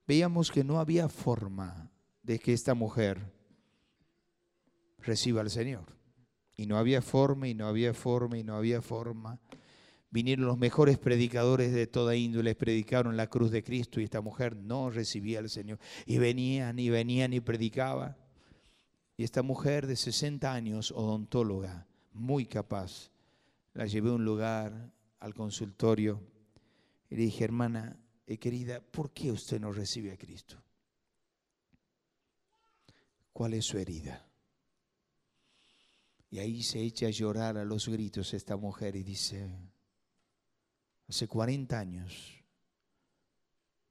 veíamos 0.07 0.51
que 0.51 0.63
no 0.63 0.79
había 0.79 1.09
forma 1.09 1.91
de 2.21 2.39
que 2.39 2.53
esta 2.53 2.73
mujer 2.73 3.33
reciba 4.99 5.41
al 5.41 5.49
Señor. 5.49 5.97
Y 6.55 6.67
no 6.67 6.77
había 6.77 7.01
forma, 7.01 7.47
y 7.47 7.55
no 7.55 7.67
había 7.67 7.93
forma, 7.93 8.37
y 8.37 8.43
no 8.43 8.55
había 8.55 8.81
forma. 8.81 9.39
Vinieron 10.11 10.45
los 10.45 10.59
mejores 10.59 10.99
predicadores 10.99 11.73
de 11.73 11.87
toda 11.87 12.15
índole, 12.15 12.53
predicaron 12.53 13.17
la 13.17 13.27
cruz 13.27 13.49
de 13.49 13.63
Cristo 13.63 13.99
y 13.99 14.03
esta 14.03 14.21
mujer 14.21 14.55
no 14.55 14.91
recibía 14.91 15.39
al 15.39 15.49
Señor. 15.49 15.79
Y 16.05 16.19
venían 16.19 16.77
y 16.77 16.91
venían 16.91 17.33
y 17.33 17.39
predicaba. 17.39 18.15
Y 19.15 19.23
esta 19.23 19.43
mujer 19.43 19.85
de 19.85 19.95
60 19.95 20.51
años, 20.51 20.91
odontóloga, 20.91 21.87
muy 22.13 22.45
capaz, 22.45 23.11
la 23.73 23.85
llevé 23.85 24.09
a 24.09 24.13
un 24.13 24.25
lugar, 24.25 24.91
al 25.19 25.33
consultorio, 25.33 26.21
y 27.09 27.15
le 27.15 27.23
dije, 27.23 27.43
hermana, 27.43 27.97
eh, 28.25 28.37
querida, 28.37 28.81
¿por 28.81 29.11
qué 29.11 29.31
usted 29.31 29.59
no 29.59 29.71
recibe 29.71 30.11
a 30.11 30.17
Cristo? 30.17 30.61
¿Cuál 33.31 33.53
es 33.53 33.65
su 33.65 33.77
herida? 33.77 34.25
Y 36.31 36.39
ahí 36.39 36.63
se 36.63 36.81
echa 36.81 37.07
a 37.07 37.11
llorar 37.11 37.57
a 37.57 37.65
los 37.65 37.87
gritos 37.87 38.33
esta 38.33 38.57
mujer 38.57 38.95
y 38.95 39.03
dice, 39.03 39.47
hace 41.07 41.27
40 41.27 41.79
años 41.79 42.43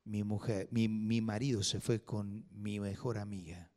mi 0.05 0.25
mujer, 0.25 0.69
mi, 0.73 0.89
mi 0.89 1.21
marido 1.21 1.63
se 1.63 1.81
fue 1.81 2.03
con 2.03 2.45
mi 2.51 2.81
mejor 2.81 3.19
amiga 3.19 3.72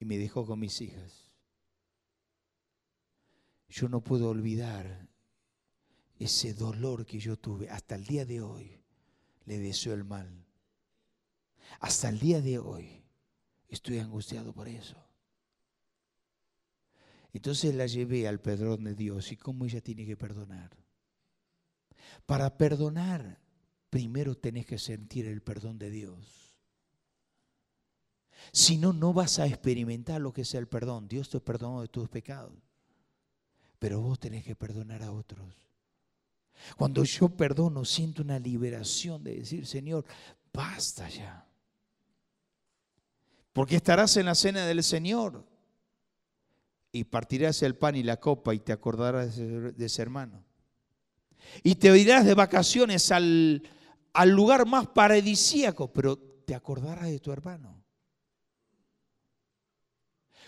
y 0.00 0.04
me 0.04 0.18
dejó 0.18 0.46
con 0.46 0.60
mis 0.60 0.80
hijas. 0.80 1.32
Yo 3.68 3.88
no 3.88 4.00
puedo 4.00 4.30
olvidar 4.30 5.08
ese 6.18 6.54
dolor 6.54 7.06
que 7.06 7.18
yo 7.18 7.36
tuve. 7.36 7.68
Hasta 7.68 7.94
el 7.94 8.04
día 8.04 8.24
de 8.24 8.40
hoy 8.40 8.80
le 9.44 9.58
deseo 9.58 9.94
el 9.94 10.04
mal. 10.04 10.46
Hasta 11.80 12.08
el 12.08 12.18
día 12.18 12.40
de 12.40 12.58
hoy 12.58 13.02
estoy 13.68 13.98
angustiado 13.98 14.52
por 14.52 14.68
eso. 14.68 14.96
Entonces 17.32 17.74
la 17.74 17.86
llevé 17.86 18.26
al 18.26 18.40
perdón 18.40 18.84
de 18.84 18.94
Dios 18.94 19.32
y 19.32 19.36
cómo 19.36 19.66
ella 19.66 19.80
tiene 19.80 20.06
que 20.06 20.16
perdonar. 20.16 20.70
Para 22.24 22.56
perdonar, 22.56 23.38
primero 23.90 24.34
tenés 24.34 24.66
que 24.66 24.78
sentir 24.78 25.26
el 25.26 25.42
perdón 25.42 25.78
de 25.78 25.90
Dios. 25.90 26.47
Si 28.52 28.78
no, 28.78 28.92
no 28.92 29.12
vas 29.12 29.38
a 29.38 29.46
experimentar 29.46 30.20
lo 30.20 30.32
que 30.32 30.42
es 30.42 30.54
el 30.54 30.68
perdón. 30.68 31.08
Dios 31.08 31.28
te 31.28 31.40
perdonó 31.40 31.82
de 31.82 31.88
tus 31.88 32.08
pecados. 32.08 32.52
Pero 33.78 34.00
vos 34.00 34.18
tenés 34.18 34.44
que 34.44 34.56
perdonar 34.56 35.02
a 35.02 35.12
otros. 35.12 35.54
Cuando 36.76 37.04
yo 37.04 37.28
perdono, 37.28 37.84
siento 37.84 38.22
una 38.22 38.38
liberación 38.38 39.22
de 39.22 39.36
decir, 39.36 39.66
Señor, 39.66 40.04
basta 40.52 41.08
ya. 41.08 41.46
Porque 43.52 43.76
estarás 43.76 44.16
en 44.16 44.26
la 44.26 44.34
cena 44.34 44.66
del 44.66 44.82
Señor 44.82 45.44
y 46.92 47.04
partirás 47.04 47.62
el 47.62 47.76
pan 47.76 47.96
y 47.96 48.02
la 48.02 48.18
copa 48.18 48.54
y 48.54 48.60
te 48.60 48.72
acordarás 48.72 49.36
de 49.36 49.86
ese 49.86 50.02
hermano. 50.02 50.44
Y 51.62 51.76
te 51.76 51.96
irás 51.96 52.24
de 52.24 52.34
vacaciones 52.34 53.10
al, 53.12 53.62
al 54.12 54.30
lugar 54.30 54.66
más 54.66 54.88
paradisíaco, 54.88 55.92
pero 55.92 56.18
te 56.18 56.54
acordarás 56.54 57.08
de 57.08 57.20
tu 57.20 57.32
hermano. 57.32 57.84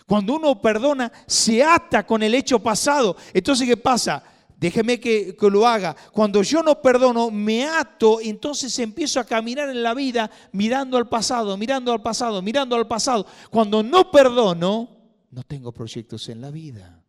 Cuando 0.05 0.35
uno 0.35 0.61
perdona, 0.61 1.11
se 1.25 1.63
ata 1.63 2.05
con 2.05 2.23
el 2.23 2.33
hecho 2.35 2.59
pasado. 2.59 3.15
Entonces, 3.33 3.67
¿qué 3.67 3.77
pasa? 3.77 4.23
Déjeme 4.57 4.99
que, 4.99 5.35
que, 5.35 5.49
lo 5.49 5.65
haga. 5.65 5.95
Cuando 6.11 6.43
yo 6.43 6.61
no 6.61 6.81
perdono, 6.81 7.31
me 7.31 7.65
ato, 7.65 8.19
entonces 8.21 8.77
empiezo 8.77 9.19
a 9.19 9.23
caminar 9.23 9.69
en 9.69 9.81
la 9.81 9.95
vida 9.95 10.29
mirando 10.51 10.97
al 10.97 11.09
pasado, 11.09 11.57
mirando 11.57 11.91
al 11.91 12.01
pasado, 12.01 12.41
mirando 12.41 12.75
al 12.75 12.87
pasado. 12.87 13.25
Cuando 13.49 13.81
no 13.81 14.11
perdono, 14.11 15.01
no 15.31 15.43
tengo 15.43 15.71
proyectos 15.71 16.29
en 16.29 16.41
la 16.41 16.51
vida. 16.51 17.03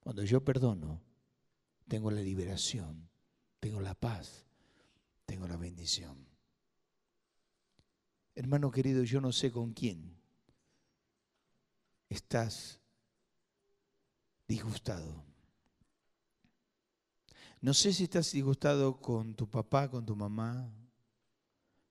Cuando 0.00 0.24
yo 0.24 0.44
perdono, 0.44 1.00
tengo 1.86 2.10
la 2.10 2.20
liberación, 2.20 3.08
tengo 3.60 3.80
la 3.80 3.94
paz, 3.94 4.44
tengo 5.26 5.46
la 5.46 5.56
bendición. 5.56 6.31
Hermano 8.34 8.70
querido, 8.70 9.02
yo 9.04 9.20
no 9.20 9.32
sé 9.32 9.50
con 9.50 9.72
quién 9.72 10.16
estás 12.08 12.80
disgustado. 14.48 15.24
No 17.60 17.74
sé 17.74 17.92
si 17.92 18.04
estás 18.04 18.32
disgustado 18.32 19.00
con 19.00 19.34
tu 19.34 19.48
papá, 19.48 19.88
con 19.88 20.04
tu 20.04 20.16
mamá, 20.16 20.68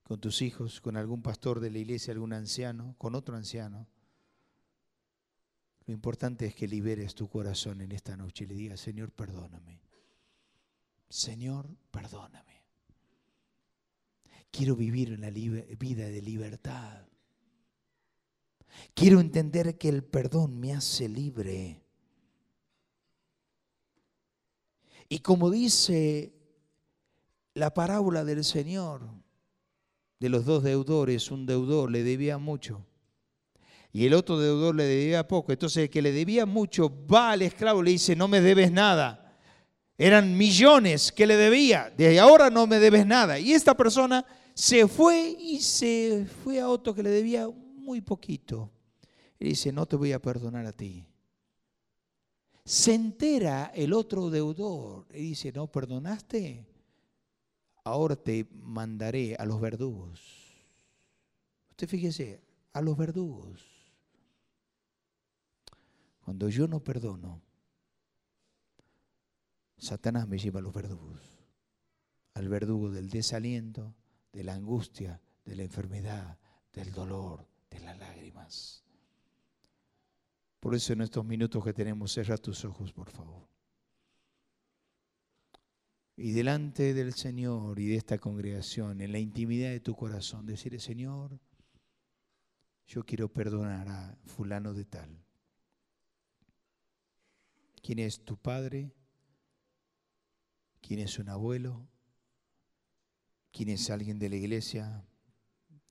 con 0.03 0.19
tus 0.19 0.41
hijos, 0.41 0.81
con 0.81 0.97
algún 0.97 1.21
pastor 1.21 1.59
de 1.59 1.71
la 1.71 1.77
iglesia, 1.77 2.11
algún 2.11 2.33
anciano, 2.33 2.95
con 2.97 3.15
otro 3.15 3.35
anciano. 3.37 3.87
Lo 5.85 5.93
importante 5.93 6.45
es 6.45 6.55
que 6.55 6.67
liberes 6.67 7.15
tu 7.15 7.29
corazón 7.29 7.81
en 7.81 7.91
esta 7.93 8.17
noche 8.17 8.43
y 8.43 8.47
le 8.47 8.55
digas, 8.55 8.79
Señor, 8.81 9.11
perdóname. 9.11 9.81
Señor, 11.07 11.69
perdóname. 11.91 12.50
Quiero 14.51 14.75
vivir 14.75 15.13
una 15.13 15.29
vida 15.29 16.09
de 16.09 16.21
libertad. 16.21 17.05
Quiero 18.93 19.19
entender 19.19 19.77
que 19.77 19.89
el 19.89 20.03
perdón 20.03 20.59
me 20.59 20.73
hace 20.73 21.07
libre. 21.07 21.81
Y 25.09 25.19
como 25.19 25.49
dice 25.49 26.33
la 27.53 27.73
parábola 27.73 28.23
del 28.23 28.43
Señor, 28.43 29.01
de 30.19 30.29
los 30.29 30.45
dos 30.45 30.63
deudores, 30.63 31.31
un 31.31 31.45
deudor 31.45 31.89
le 31.89 32.03
debía 32.03 32.37
mucho 32.37 32.85
y 33.93 34.05
el 34.05 34.13
otro 34.13 34.39
deudor 34.39 34.75
le 34.75 34.85
debía 34.85 35.27
poco. 35.27 35.51
Entonces 35.51 35.83
el 35.83 35.89
que 35.89 36.01
le 36.01 36.11
debía 36.11 36.45
mucho 36.45 36.91
va 37.07 37.31
al 37.31 37.41
esclavo 37.41 37.81
y 37.81 37.85
le 37.85 37.91
dice, 37.91 38.15
no 38.15 38.27
me 38.27 38.41
debes 38.41 38.71
nada. 38.71 39.35
Eran 39.97 40.37
millones 40.37 41.11
que 41.11 41.27
le 41.27 41.35
debía, 41.35 41.93
desde 41.95 42.19
ahora 42.19 42.49
no 42.49 42.65
me 42.67 42.79
debes 42.79 43.05
nada. 43.05 43.37
Y 43.37 43.53
esta 43.53 43.75
persona 43.75 44.25
se 44.53 44.87
fue 44.87 45.35
y 45.39 45.59
se 45.59 46.27
fue 46.43 46.59
a 46.59 46.69
otro 46.69 46.93
que 46.93 47.03
le 47.03 47.09
debía 47.09 47.47
muy 47.47 48.01
poquito. 48.01 48.69
Y 49.39 49.49
dice, 49.49 49.71
no 49.71 49.85
te 49.85 49.95
voy 49.95 50.11
a 50.11 50.21
perdonar 50.21 50.65
a 50.65 50.71
ti. 50.71 51.07
Se 52.63 52.93
entera 52.93 53.71
el 53.73 53.93
otro 53.93 54.29
deudor 54.29 55.07
y 55.13 55.21
dice, 55.21 55.51
no 55.51 55.67
perdonaste, 55.67 56.65
ahora 57.83 58.15
te 58.15 58.47
mandaré 58.53 59.35
a 59.35 59.45
los 59.45 59.59
verdugos. 59.59 60.21
Usted 61.71 61.87
fíjese, 61.87 62.41
a 62.73 62.81
los 62.81 62.95
verdugos. 62.95 63.65
Cuando 66.23 66.49
yo 66.49 66.67
no 66.67 66.83
perdono, 66.83 67.41
Satanás 69.77 70.27
me 70.27 70.37
lleva 70.37 70.59
a 70.59 70.63
los 70.63 70.73
verdugos, 70.73 71.19
al 72.35 72.47
verdugo 72.47 72.91
del 72.91 73.09
desaliento, 73.09 73.95
de 74.31 74.43
la 74.43 74.53
angustia, 74.53 75.21
de 75.45 75.55
la 75.55 75.63
enfermedad, 75.63 76.37
del 76.73 76.91
dolor, 76.91 77.47
de 77.69 77.79
las 77.79 77.97
lágrimas. 77.97 78.83
Por 80.59 80.75
eso 80.75 80.93
en 80.93 81.01
estos 81.01 81.25
minutos 81.25 81.63
que 81.63 81.73
tenemos, 81.73 82.13
cierra 82.13 82.37
tus 82.37 82.63
ojos, 82.65 82.93
por 82.93 83.09
favor. 83.09 83.49
Y 86.15 86.31
delante 86.33 86.93
del 86.93 87.13
Señor 87.13 87.79
y 87.79 87.87
de 87.87 87.95
esta 87.95 88.19
congregación, 88.19 89.01
en 89.01 89.11
la 89.11 89.19
intimidad 89.19 89.71
de 89.71 89.79
tu 89.79 89.95
corazón, 89.95 90.45
decirle, 90.45 90.79
Señor, 90.79 91.39
yo 92.85 93.03
quiero 93.03 93.27
perdonar 93.27 93.87
a 93.87 94.17
fulano 94.25 94.73
de 94.73 94.85
tal. 94.85 95.25
¿Quién 97.81 97.99
es 97.99 98.23
tu 98.23 98.37
padre? 98.37 98.93
¿Quién 100.81 100.99
es 100.99 101.17
un 101.17 101.29
abuelo? 101.29 101.87
¿Quién 103.51 103.69
es 103.69 103.89
alguien 103.89 104.17
de 104.17 104.29
la 104.29 104.37
iglesia? 104.37 105.05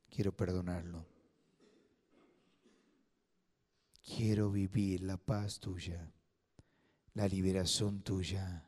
Quiero 0.09 0.35
perdonarlo. 0.35 1.07
Quiero 4.03 4.51
vivir 4.51 5.03
la 5.03 5.19
paz 5.19 5.61
tuya, 5.61 6.11
la 7.15 7.29
liberación 7.29 8.01
tuya, 8.03 8.67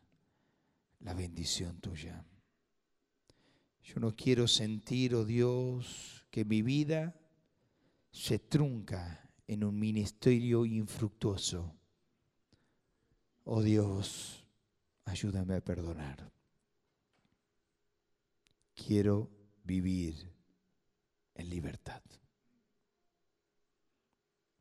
la 1.00 1.14
bendición 1.14 1.80
tuya. 1.80 2.24
Yo 3.82 3.98
no 3.98 4.14
quiero 4.14 4.46
sentir, 4.46 5.14
oh 5.14 5.24
Dios, 5.24 6.24
que 6.30 6.44
mi 6.44 6.62
vida 6.62 7.18
se 8.12 8.38
trunca 8.38 9.28
en 9.48 9.64
un 9.64 9.78
ministerio 9.78 10.64
infructuoso. 10.64 11.74
Oh 13.44 13.62
Dios, 13.62 14.46
ayúdame 15.06 15.56
a 15.56 15.64
perdonar 15.64 16.31
quiero 18.74 19.30
vivir 19.64 20.32
en 21.34 21.50
libertad. 21.50 22.02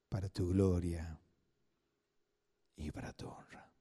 Para 0.09 0.29
tu 0.29 0.49
gloria 0.49 1.19
y 2.75 2.91
para 2.91 3.13
tu 3.13 3.27
honra. 3.27 3.71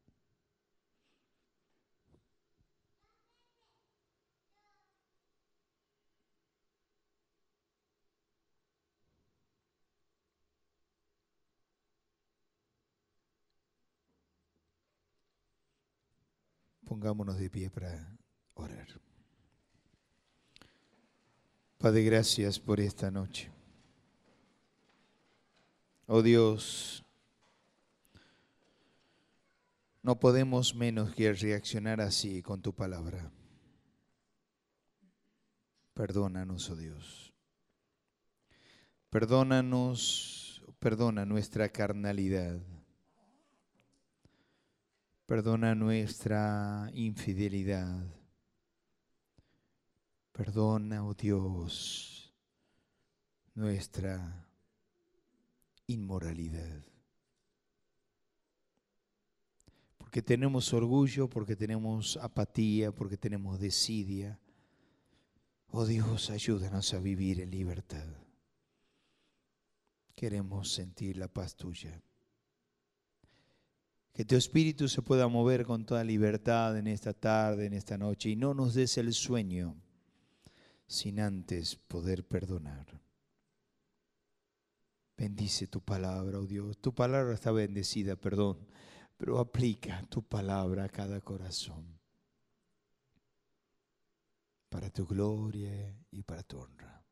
Pongámonos 16.84 17.38
de 17.38 17.48
pie 17.48 17.70
para 17.70 18.18
orar. 18.54 19.09
Padre, 21.80 22.02
gracias 22.02 22.58
por 22.58 22.78
esta 22.78 23.10
noche. 23.10 23.50
Oh 26.06 26.20
Dios, 26.20 27.02
no 30.02 30.20
podemos 30.20 30.74
menos 30.74 31.14
que 31.14 31.32
reaccionar 31.32 32.02
así 32.02 32.42
con 32.42 32.60
tu 32.60 32.74
palabra. 32.74 33.32
Perdónanos, 35.94 36.68
oh 36.68 36.76
Dios. 36.76 37.32
Perdónanos, 39.08 40.62
perdona 40.80 41.24
nuestra 41.24 41.70
carnalidad. 41.70 42.60
Perdona 45.24 45.74
nuestra 45.74 46.90
infidelidad. 46.92 48.19
Perdona, 50.32 51.04
oh 51.04 51.14
Dios, 51.14 52.32
nuestra 53.54 54.46
inmoralidad. 55.86 56.82
Porque 59.98 60.22
tenemos 60.22 60.72
orgullo, 60.72 61.28
porque 61.28 61.56
tenemos 61.56 62.16
apatía, 62.16 62.92
porque 62.92 63.16
tenemos 63.16 63.60
desidia. 63.60 64.38
Oh 65.72 65.84
Dios, 65.84 66.30
ayúdanos 66.30 66.94
a 66.94 67.00
vivir 67.00 67.40
en 67.40 67.50
libertad. 67.50 68.06
Queremos 70.14 70.72
sentir 70.72 71.16
la 71.16 71.28
paz 71.28 71.54
tuya. 71.54 72.02
Que 74.12 74.24
tu 74.24 74.36
espíritu 74.36 74.88
se 74.88 75.02
pueda 75.02 75.28
mover 75.28 75.64
con 75.64 75.84
toda 75.84 76.02
libertad 76.02 76.76
en 76.76 76.88
esta 76.88 77.12
tarde, 77.12 77.66
en 77.66 77.74
esta 77.74 77.96
noche, 77.96 78.30
y 78.30 78.36
no 78.36 78.52
nos 78.54 78.74
des 78.74 78.98
el 78.98 79.12
sueño 79.12 79.76
sin 80.90 81.20
antes 81.20 81.76
poder 81.76 82.26
perdonar. 82.26 83.00
Bendice 85.16 85.68
tu 85.68 85.80
palabra, 85.80 86.40
oh 86.40 86.46
Dios. 86.46 86.78
Tu 86.78 86.92
palabra 86.92 87.32
está 87.32 87.52
bendecida, 87.52 88.16
perdón, 88.16 88.66
pero 89.16 89.38
aplica 89.38 90.02
tu 90.08 90.24
palabra 90.24 90.84
a 90.84 90.88
cada 90.88 91.20
corazón 91.20 92.00
para 94.68 94.90
tu 94.90 95.06
gloria 95.06 95.96
y 96.10 96.24
para 96.24 96.42
tu 96.42 96.58
honra. 96.58 97.04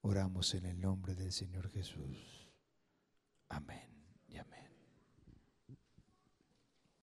Oramos 0.00 0.52
en 0.54 0.66
el 0.66 0.80
nombre 0.80 1.14
del 1.14 1.30
Señor 1.32 1.70
Jesús. 1.70 2.50
Amén 3.48 3.88
y 4.26 4.36
amén. 4.36 4.65